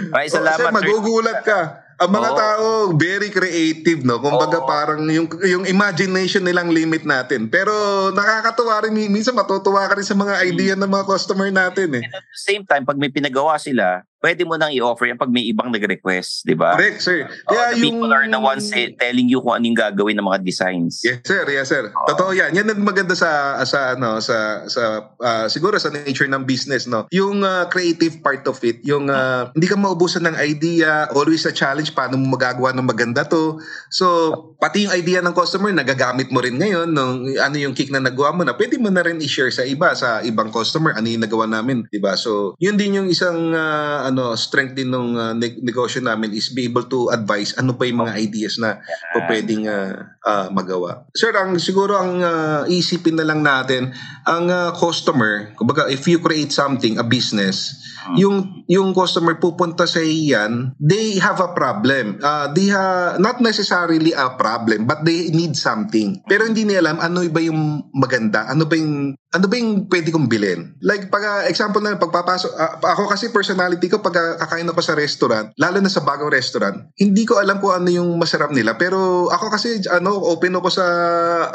[0.09, 0.73] Maraming Oh, salamat, sir.
[0.73, 1.61] magugulat ka.
[2.01, 2.37] Ang mga Oo.
[2.37, 4.17] tao, very creative, no?
[4.17, 4.65] Kumbaga Oo.
[4.65, 7.49] parang yung, yung imagination nilang limit natin.
[7.49, 7.73] Pero
[8.09, 12.05] nakakatuwa rin, minsan matutuwa ka rin sa mga idea ng mga customer natin eh.
[12.05, 15.33] And at the same time, pag may pinagawa sila, pwede mo nang i-offer yan pag
[15.33, 16.77] may ibang nag-request, di ba?
[16.77, 17.25] Correct, sir.
[17.25, 18.05] Oo, Kaya the yung...
[18.05, 21.01] people are the ones eh, telling you kung anong gagawin ng mga designs.
[21.01, 21.89] Yes sir, yes sir.
[21.89, 22.53] Totoo 'yan.
[22.53, 27.09] Yan ang maganda sa sa ano sa sa ah, siguro sa nature ng business no.
[27.09, 31.53] Yung ah, creative part of it, yung ah, hindi ka maubusan ng idea, always a
[31.53, 33.57] challenge paano mo magagawa ng maganda to.
[33.89, 37.97] So, pati yung idea ng customer nagagamit mo rin ngayon nung ano yung kick na
[37.97, 41.25] nagawa mo na pwede mo na rin i-share sa iba sa ibang customer ano yung
[41.25, 42.13] nagawa namin, 'di ba?
[42.13, 46.51] So, yun din yung isang ah, ano strength din ng ah, neg- negosyo namin is
[46.51, 48.83] be able to advise ano pa yung mga ideas na
[49.15, 51.07] po pwedeng ah, ah, magawa.
[51.15, 53.95] Sir, ang siguro ang ah, isipin na lang natin,
[54.25, 57.81] ang ah, customer, kumbaga if you create something, a business,
[58.17, 62.17] yung yung customer pupunta sa iyan, they have a problem.
[62.25, 66.21] Ah, they ha, not necessarily a problem, but they need something.
[66.25, 70.11] Pero hindi nila alam ano ba yung maganda, ano ba yung ano ba yung pwede
[70.11, 70.75] kong bilhin?
[70.83, 74.91] Like, pag, ah, example na, pagpapasok, ah, ako kasi personality ko, pag kakain ako sa
[74.91, 78.75] restaurant, lalo na sa bagong restaurant, hindi ko alam kung ano yung masarap nila.
[78.75, 80.85] Pero ako kasi, ano, open ako sa,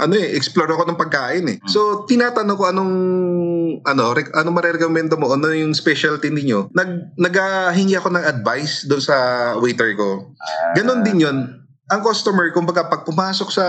[0.01, 1.57] ano eh, explore ako ng pagkain eh.
[1.69, 2.95] So, tinatanong ko anong,
[3.85, 6.73] ano, rek, ano marerekomendo mo, ano yung specialty ninyo.
[6.73, 9.17] Nag, naghahingi ako ng advice doon sa
[9.61, 10.33] waiter ko.
[10.75, 13.67] Ganon din yun ang customer, kumbaga pag pumasok sa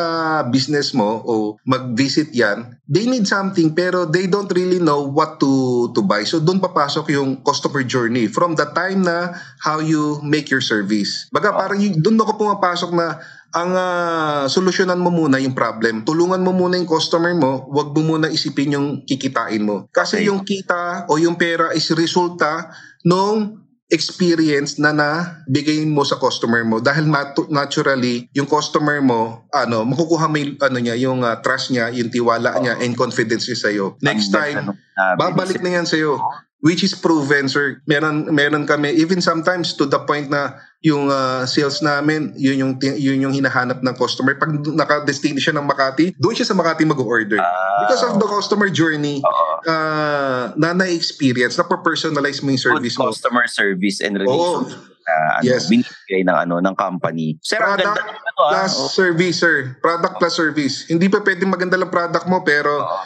[0.49, 5.85] business mo o mag-visit yan, they need something pero they don't really know what to
[5.93, 6.25] to buy.
[6.25, 11.29] So doon papasok yung customer journey from the time na how you make your service.
[11.29, 13.21] Baga parang yung, doon ako pumapasok na
[13.55, 16.03] ang ah, solusyonan mo muna yung problem.
[16.03, 19.87] Tulungan mo muna yung customer mo, wag mo muna isipin yung kikitain mo.
[19.91, 20.27] Kasi Okay.
[20.27, 22.67] yung kita o yung pera is resulta
[23.07, 29.87] nung experience na nabigay mo sa customer mo dahil matu- naturally yung customer mo ano
[29.87, 33.71] makukuha yung, ano niya yung ah, trust niya yung tiwala niya and confidence niya sa
[33.71, 34.75] iyo next time ni
[35.15, 36.19] babalik na yan sa iyo
[36.59, 41.41] which is proven sir meron meron kami even sometimes to the point na yung ah,
[41.43, 46.33] sales namin yun yung yun yung hinahanap ng customer pag naka-destination siya ng Makati doon
[46.33, 49.45] siya sa Makati mag-order Ah, because of the customer journey Oo.
[49.65, 54.21] uh, na na-experience na personalize mo yung service mo customer service and Oo.
[54.21, 55.71] relationship na ano, Yes.
[55.71, 57.39] binibigay ng ano ng company.
[57.39, 58.49] Sir, ang product ganda ng ano ah.
[58.51, 59.55] plus Oh, service, sir.
[59.79, 60.75] Product plus service.
[60.83, 62.97] Hindi pa pwedeng maganda lang product mo pero oo.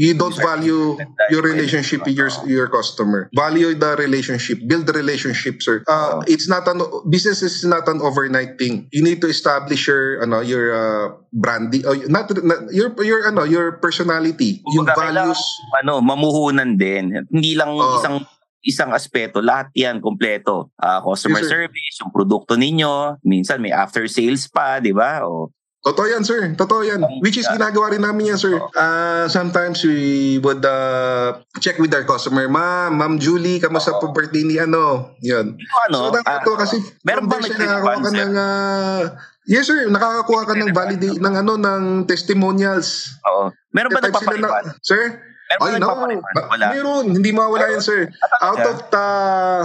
[0.00, 0.96] You don't value
[1.28, 3.28] your yung relationship with your your customer.
[3.36, 4.56] Value the relationship.
[4.64, 5.84] Build the relationship, sir.
[5.84, 6.24] Uh, Oo.
[6.24, 6.80] it's not an
[7.12, 8.88] business is not an overnight thing.
[8.96, 13.44] You need to establish your ano your uh, branding oh, not, not your your ano
[13.44, 15.44] your personality, yung Kumbaga, kailangan, values.
[15.84, 17.28] ano, mamuhunan din.
[17.28, 18.00] Hindi lang Oo.
[18.00, 18.24] isang
[18.64, 20.72] isang aspeto, lahat 'yan kompleto.
[20.80, 21.68] Ah, customer Yes, sir.
[21.68, 25.28] service, yung produkto ninyo, minsan may after sales pa, 'di ba?
[25.28, 26.52] O Totoo yan, sir.
[26.60, 27.00] Totoo yan.
[27.24, 28.60] Which is ginagawa rin namin yan, sir.
[28.76, 32.44] Uh, sometimes we would uh, check with our customer.
[32.52, 35.16] Ma'am, Ma'am Julie, kamusta po birthday ni ano?
[35.24, 35.56] Yun.
[35.88, 38.34] Ano, so, nakakatuwa ah, kasi meron nag-refund, nakakakuha ka ng...
[38.36, 39.00] uh,
[39.48, 39.88] yes, sir.
[39.88, 43.16] Nakakakuha ka ng validate ng ano, ng testimonials.
[43.24, 43.48] oo.
[43.72, 44.64] Meron ba sila na- nagpapalipan?
[44.84, 45.02] Sir?
[45.48, 45.78] Meron ba Ay, no.
[45.80, 46.32] nagpapalipan?
[46.36, 46.64] Ba- Wala.
[46.76, 47.04] Meron.
[47.16, 48.12] Hindi mawala yan, sir.
[48.44, 49.64] Out of uh,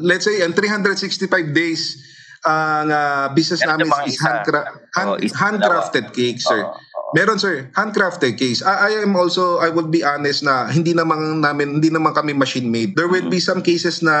[0.00, 2.08] let's say, ang 365 days,
[2.42, 4.66] ang uh, business Meron namin is handcra-
[4.98, 6.66] hand, isa, handcrafted cake, sir.
[6.66, 6.74] Oo.
[7.12, 8.64] Meron sir, handcrafted cakes.
[8.64, 12.32] I, I am also I would be honest na hindi naman namin hindi naman kami
[12.32, 12.96] machine made.
[12.96, 14.16] There will be some cases na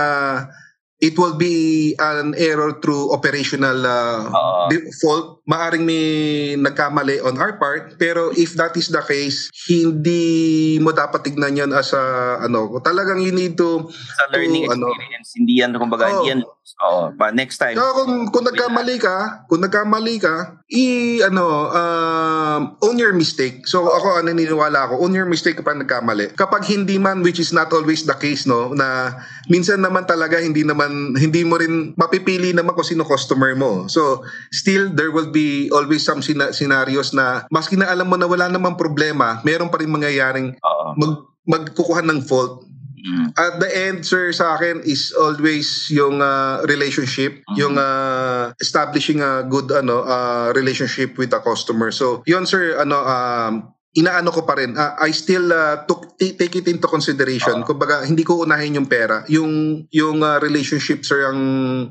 [1.02, 4.30] it will be an error through operational uh,
[4.70, 5.41] di- fault.
[5.42, 6.06] Maaring may
[6.54, 11.74] nagkamali on our part, pero if that is the case, hindi mo dapat tignan yan
[11.74, 16.06] as a ano, talagang you need to Sa learning to, ano, experience, hindi yan, kumbaga,
[16.14, 17.10] hindi yan, oo.
[17.18, 22.96] Pa next time, So kung kung nagkamali ka, kung nagkamali ka, i ano um, own
[22.96, 23.66] your mistake.
[23.66, 26.32] So ako ano naniniwala ako, own your mistake kapag nagkamali.
[26.38, 29.12] Kapag hindi man which is not always the case no na
[29.50, 33.90] minsan naman talaga hindi naman hindi mo rin mapipili naman kung sino customer mo.
[33.90, 34.22] So
[34.54, 38.46] still there will be always some sina- scenarios na maski na alam mo na wala
[38.46, 40.52] namang problema, meron pa rin mangyayaring
[40.94, 41.12] mag
[41.42, 42.68] magkukuha ng fault.
[43.02, 43.34] Mm.
[43.34, 47.56] at the end sir sa akin is always yung uh, relationship Mhm.
[47.58, 51.90] yung uh, establishing a good ano uh, relationship with the customer.
[51.90, 56.38] So yun sir ano um inaano ko pa rin uh, I still uh, took, t-
[56.38, 57.66] take it into consideration.
[57.66, 59.26] Kumbaga hindi ko unahin yung pera.
[59.26, 61.40] Yung yung uh, relationship sir ang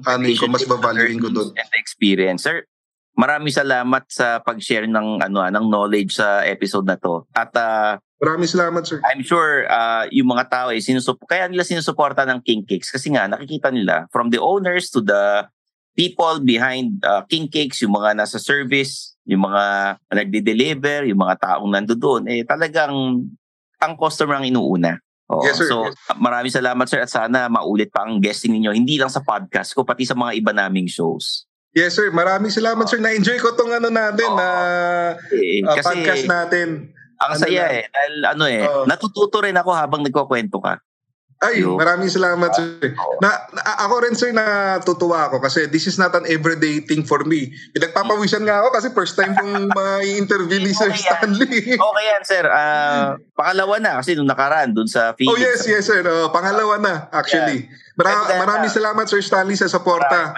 [0.07, 2.47] ano ko mas babaluin ko doon And experience.
[2.47, 2.63] Sir,
[3.21, 7.21] maraming salamat sa pag-share ng ano ng knowledge sa episode na to.
[7.37, 11.61] At ah, maraming salamat sir I'm sure ah, yung mga tao ay sinusup kaya nila
[11.61, 15.45] sinusuporta ng King Cakes kasi nga nakikita nila from the owners to the
[15.93, 21.67] people behind uh, King Cakes, yung mga nasa service, yung mga nagde-deliver, yung mga taong
[21.67, 23.27] nandoon, eh talagang
[23.81, 24.95] ang customer ang inuuna.
[25.31, 25.43] Oo.
[25.47, 25.67] Yes, sir.
[25.71, 25.87] So,
[26.19, 29.87] maraming salamat sir at sana maulit pa ang guesting ninyo hindi lang sa podcast ko
[29.87, 31.47] pati sa mga iba naming shows.
[31.71, 32.99] Yes sir, maraming salamat sir.
[32.99, 34.47] Na-enjoy ko tong ano natin na
[35.31, 36.91] Eh, uh, podcast natin.
[37.15, 37.71] ang ano saya lang.
[37.73, 37.83] eh.
[37.87, 38.83] Dahil ano eh, Oo.
[38.83, 40.83] natututo rin ako habang nagkukwento ka.
[41.39, 41.73] Ay, Yo.
[41.73, 42.93] maraming salamat sir.
[43.17, 47.23] Na, na- ako rin sir natutuwa ako kasi this is not an everyday thing for
[47.23, 47.49] me.
[47.71, 51.09] Pinagpapawisan nga ako kasi first time kong ma-interview ni Sir Okay yan.
[51.09, 51.55] Stanley.
[51.73, 52.43] Okay yan sir.
[52.45, 55.39] Ah, pangalawa na kasi nung nakaraan dun sa Oh Phoenix.
[55.39, 56.03] yes, yes sir.
[56.03, 57.65] Oh, pangalawa na actually.
[57.99, 58.39] Mara- na.
[58.39, 60.31] maraming salamat Sir Stanley sa suporta.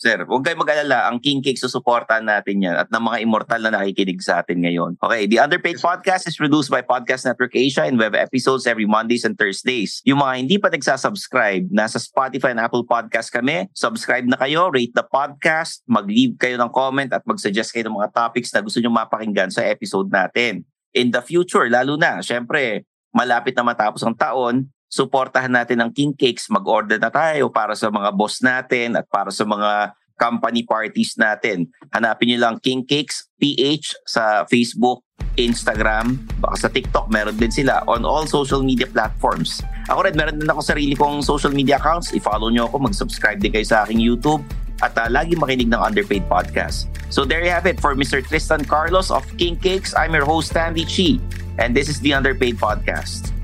[0.00, 1.12] Sir, huwag kayong mag-alala.
[1.12, 4.96] Ang King Cake susuportahan natin yan at ng mga immortal na nakikinig sa atin ngayon.
[4.96, 8.88] Okay, The Underpaid Podcast is produced by Podcast Network Asia and we have episodes every
[8.88, 10.00] Mondays and Thursdays.
[10.08, 13.68] Yung mga hindi pa nagsasubscribe, nasa Spotify and Apple Podcast kami.
[13.76, 18.12] Subscribe na kayo, rate the podcast, mag-leave kayo ng comment at mag-suggest kayo ng mga
[18.16, 20.64] topics na gusto nyo mapakinggan sa episode natin.
[20.96, 26.12] In the future, lalo na, syempre, malapit na matapos ang taon, suportahan natin ang King
[26.18, 31.16] Cakes, mag-order na tayo para sa mga boss natin at para sa mga company parties
[31.16, 31.70] natin.
[31.96, 35.00] Hanapin niyo lang King Cakes PH sa Facebook,
[35.40, 39.64] Instagram, baka sa TikTok, meron din sila on all social media platforms.
[39.88, 42.12] Ako rin, meron din ako sarili kong social media accounts.
[42.12, 44.44] I-follow niyo ako, mag-subscribe din kayo sa aking YouTube
[44.84, 46.90] at uh, lagi makinig ng Underpaid Podcast.
[47.08, 48.20] So there you have it for Mr.
[48.20, 49.96] Tristan Carlos of King Cakes.
[49.96, 51.16] I'm your host, Stanley Chi,
[51.56, 53.39] and this is the Underpaid Podcast.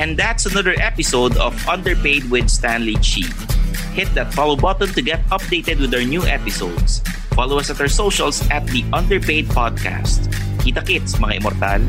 [0.00, 3.28] And that's another episode of Underpaid with Stanley Chi.
[3.92, 7.04] Hit that follow button to get updated with our new episodes.
[7.36, 10.32] Follow us at our socials at the Underpaid Podcast.
[10.64, 11.84] Kita kits, mga immortal.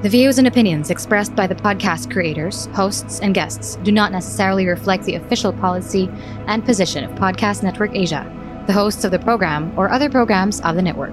[0.00, 4.64] The views and opinions expressed by the podcast creators, hosts, and guests do not necessarily
[4.64, 6.08] reflect the official policy
[6.48, 8.24] and position of Podcast Network Asia,
[8.66, 11.12] the hosts of the program, or other programs of the network.